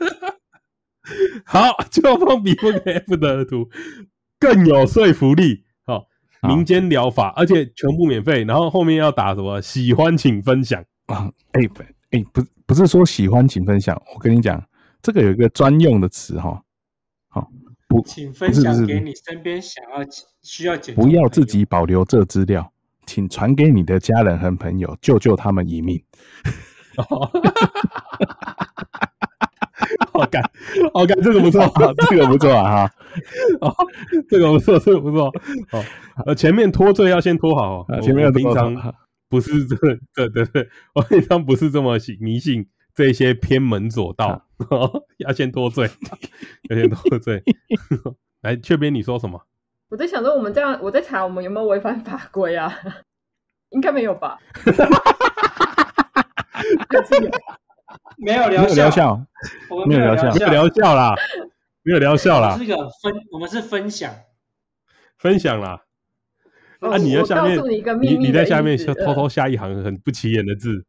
[1.44, 3.68] 好，就放 before 跟 after 的图，
[4.38, 5.64] 更有说服力。
[5.84, 6.06] 好，
[6.42, 8.44] 民间疗法，而且全部免费。
[8.44, 9.60] 然后后面要打什么？
[9.62, 11.30] 喜欢请分享啊！
[11.52, 11.62] 哎
[12.10, 14.62] 哎，不不是说喜欢请分享，我跟你讲，
[15.00, 16.62] 这个有一个专用的词哈。
[17.28, 17.50] 好。
[17.88, 20.04] 不，请分享给你身边想要
[20.42, 20.92] 需要解。
[20.92, 22.72] 不要自己保留这资料，
[23.06, 26.02] 请传给你的家人和朋友，救救他们一命。
[30.12, 30.42] 好 感，
[30.94, 31.62] 好感，这个不错，
[32.08, 32.92] 这个不错啊哈。
[34.28, 35.26] 这个不错，这个不错。
[35.72, 35.84] 哦，
[36.26, 38.94] 呃，前面脱罪要先脱好，前面平常
[39.28, 39.76] 不是这，
[40.14, 42.66] 对对对，我平常不是这么迷信。
[42.94, 44.42] 这些偏门左道，
[45.18, 45.86] 要先脱罪，
[46.70, 47.42] 要先脱罪。
[48.40, 49.38] 来，雀边你说什么？
[49.90, 52.72] 我在想说，我们这样，我在查我们有没有违反法规啊？
[53.68, 54.38] 应该没有吧？
[58.18, 59.26] 没有疗效，
[59.86, 61.14] 没有疗效，没有疗效啦，
[61.82, 62.56] 没有疗效啦。
[62.58, 64.14] 这个分，我们是分享，
[65.18, 65.82] 分享啦。
[66.80, 67.58] 啊，你在下面，
[68.00, 70.84] 你你在下面偷偷下一行很不起眼的字。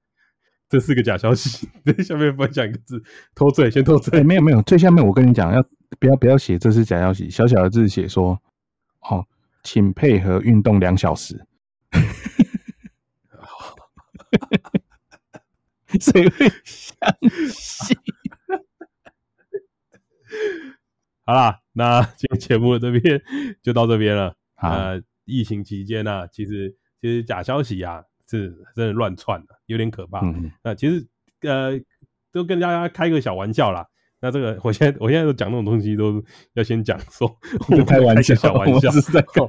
[0.70, 3.02] 这是个假消息，在下面分享一个字，
[3.34, 4.22] 脱罪，先脱罪。
[4.22, 5.64] 没有没有，最下面我跟你讲，要
[5.98, 8.38] 不要不要写这是假消息，小小的字写说，
[9.10, 9.26] 哦，
[9.64, 11.46] 请配合运动两小时。
[16.00, 16.96] 谁会相
[17.50, 17.98] 信？
[21.26, 23.22] 好啦，那今天节目这边
[23.64, 24.36] 就到这边了。
[24.56, 24.94] 啊，
[25.26, 28.04] 疫情期间呢、啊，其实其实假消息啊。
[28.30, 30.20] 是真的乱窜的，有点可怕。
[30.20, 31.08] 嗯、那其实
[31.44, 31.80] 呃，
[32.30, 33.88] 都跟大家开个小玩笑啦。
[34.20, 36.22] 那这个，我现在我现在都讲那种东西，都
[36.52, 37.40] 要先讲说，
[37.88, 39.42] 开玩笑，小玩笑是在开。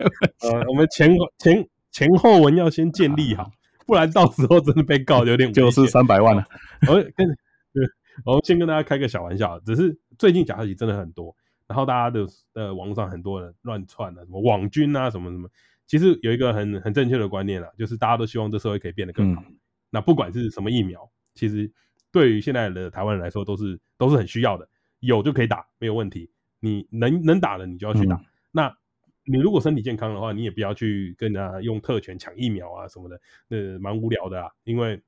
[0.49, 3.51] 呃，我们前前前后文要先建立好，
[3.89, 6.45] 不然到时候真的被告有点就是三百万了。
[6.87, 7.27] 我跟
[8.23, 11.35] 我先跟大家开个小玩笑，只是最近假消息真的很多，
[11.67, 15.49] 然后大家的呃网络上很多人乱窜的，什么网军啊，什么什么。
[15.87, 19.43] 其实有一个很很正确的观念啦，就是大家都希望这社会可以变得更好。
[19.49, 19.57] 嗯、
[19.89, 21.73] 那不管是什么疫苗，其实
[22.13, 24.69] 对于现在的台湾人来说，都是都是很需要的，
[25.01, 26.31] 有就可以打，没有问题。
[26.61, 28.17] 你能能打的，你就要去打。
[28.17, 28.77] 嗯、那
[29.31, 34.51] 你如果身体健康的话，你也不要去跟人家用特权抢疫苗啊什么的，那蛮无聊的啊。
[34.65, 35.01] 因为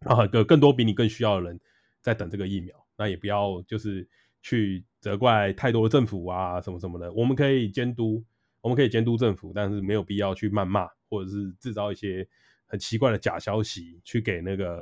[0.00, 1.58] 啊，有更多比你更需要的人
[2.00, 4.06] 在等这个疫苗，那也不要就是
[4.42, 7.12] 去责怪太多的政府啊什么什么的。
[7.12, 8.24] 我们可以监督。
[8.60, 12.26] 我们可以监督政府，但是没有必要去谩骂，或者是制造一些
[12.66, 14.80] 很奇怪的假消息，去给那个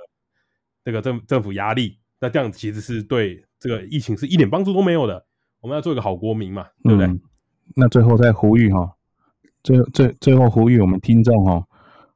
[0.82, 1.98] 那个政政府压力。
[2.18, 5.26] 那这样其实是对这个疫情是一点帮助都没有的。
[5.60, 7.06] 我们要做一个好国民嘛，对不对？
[7.74, 8.92] 那最后再呼吁哈，
[9.62, 11.64] 最最最后呼吁我们听众哈，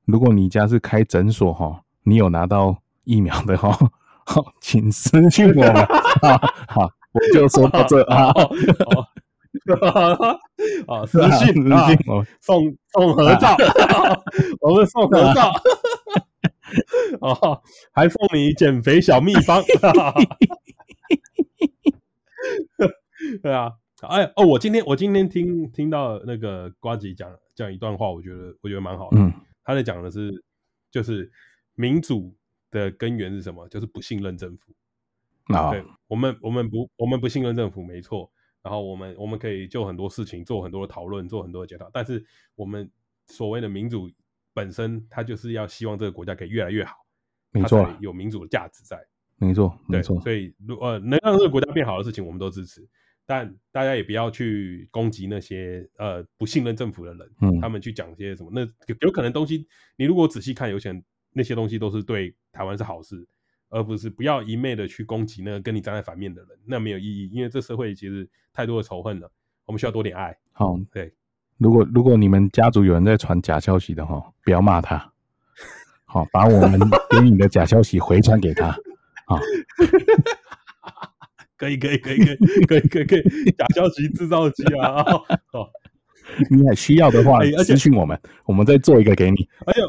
[0.04, 3.76] 如果你家是开诊所哈，你有拿到疫苗的哈，
[4.24, 5.86] 好，请私信我们。
[6.68, 8.32] 好，我就说到这啊。
[10.86, 11.88] 啊，私信啊，
[12.40, 13.56] 送送合照，
[14.60, 15.52] 我们送合照，
[17.20, 17.60] 哦，
[17.92, 19.60] 还送你减肥小秘方，
[23.42, 23.72] 对啊，
[24.08, 29.18] 哎哦，我今天我今天听听到那个瓜吉讲讲一段话，我觉得我觉得蛮好的。
[29.18, 29.32] 嗯，
[29.62, 30.42] 他在讲的是，
[30.90, 31.30] 就是
[31.74, 32.34] 民主
[32.70, 33.68] 的根源是什么？
[33.68, 34.72] 就是不信任政府。
[35.54, 38.30] 啊，对，我们我们不我们不信任政府，没错。
[38.62, 41.90] 然后我们我们可以就很多事情做很多的讨论，做很多的检讨。
[41.92, 42.24] 但是
[42.54, 42.90] 我们
[43.26, 44.10] 所谓的民主
[44.52, 46.94] 本身，它就是要希望这个国家可以越来越好，
[47.52, 48.98] 没错，有民主的价值在。
[49.36, 50.20] 没错，没错。
[50.20, 52.86] 所以，如呃能让这个国家变好的事情，我们都支持。
[53.30, 58.66] 但大家也不要去攻击那些呃不信任政府的人，嗯，他们去讲些什么，那
[59.06, 61.00] 有可能东西，你如果仔细看，有些
[61.32, 63.24] 那些东西都是对台湾是好事，
[63.68, 69.30] 而不是不要一昧的去攻击那个跟你站在反面的人，那没有意义，因为这社会其实太多的仇恨了，
[69.64, 70.36] 我们需要多点爱。
[70.50, 71.14] 好，对，
[71.56, 75.12] 如果如果你们家族有人在传假消息的话，不要骂他，
[76.04, 78.76] 好，把我们给你的假消息回传给他。
[79.26, 79.38] 好，
[81.60, 85.04] 可以可以可以可以可以可以可以假消息制造机啊！
[85.52, 85.68] 哦，
[86.48, 89.46] 你还需要的话，私讯我们，我们再做一个给你。
[89.66, 89.80] 而且，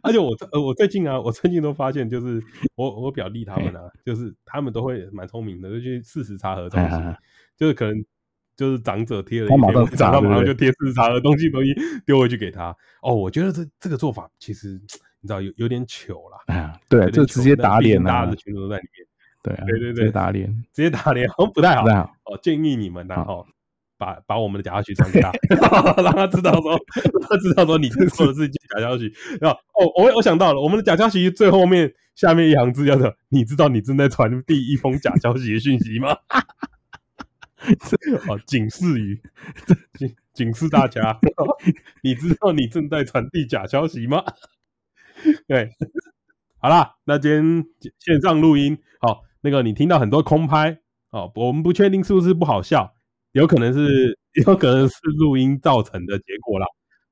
[0.00, 2.42] 而且我呃，我最近啊，我最近都发现，就是
[2.76, 6.96] 我我表弟他们啊，就是他们都会蛮聪明的，就去事实查核东西，
[7.58, 7.94] 就是可能
[8.56, 9.60] 就是长者贴了一篇，
[9.98, 11.74] 长到马上就贴事实查核东西，东西
[12.06, 12.74] 丢回去给他。
[13.02, 14.80] 哦，我觉得这这个做法其实。
[15.22, 19.05] 你知道有有点糗了，对，就直接打脸了，大家的群众都在里面，
[19.46, 22.38] 对啊，对对对， 直接打脸，直接打脸，好像不太好，不太好哦。
[22.42, 23.46] 建议你们然后
[23.96, 25.32] 把把我们的假消息传给他，
[26.02, 26.76] 让他知道说，
[27.28, 29.12] 他知道说你说的是假消息。
[29.40, 36.16] 然后哦，我我想到了，我们的假消息最后面下面一行字叫做：你知道你正在传递一封假消息的讯息吗？
[38.28, 39.20] 哦，警示语，
[39.94, 41.18] 警警示大家，
[42.02, 44.22] 你知道你正在传递假消息吗？
[45.48, 45.70] 对，
[46.58, 47.64] 好啦，那今天
[47.98, 50.76] 线上录音，好，那个你听到很多空拍，
[51.10, 52.92] 哦，我们不确定是不是不好笑，
[53.30, 56.66] 有可能是， 有可能是录音造成的结果啦。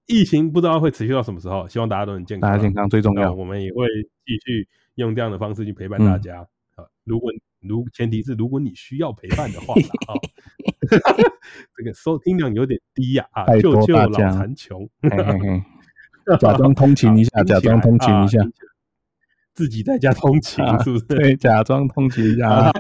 [0.07, 3.33] 疫情不知道会持续到什么时候，希望大家都很健康，大家健康最重要。
[3.33, 3.87] 我们也会
[4.27, 4.67] 继续
[4.97, 6.41] 用这样的方式去陪伴大家。
[6.75, 7.31] 啊、嗯，如果
[7.61, 9.75] 如前提是如果你需要陪伴的话，
[10.09, 10.19] 啊
[11.79, 14.91] 这个收听量有点低呀，啊，救救老残穷。
[16.41, 18.41] 假装通勤一下，假装通勤一下，
[19.55, 21.05] 自己在家通勤是不是？
[21.07, 22.49] 对，假装通勤一下。
[22.51, 22.73] 啊，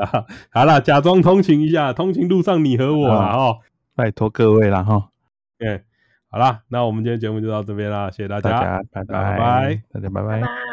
[0.50, 3.58] 好了，假装通勤一下，通勤路上你和我啦哦，
[3.94, 5.08] 拜托各位了哈。
[5.58, 5.82] 对，
[6.30, 10.71] 好了，那我们今天节目就到这边啦，谢谢大家，大家拜拜，拜拜，大家拜拜。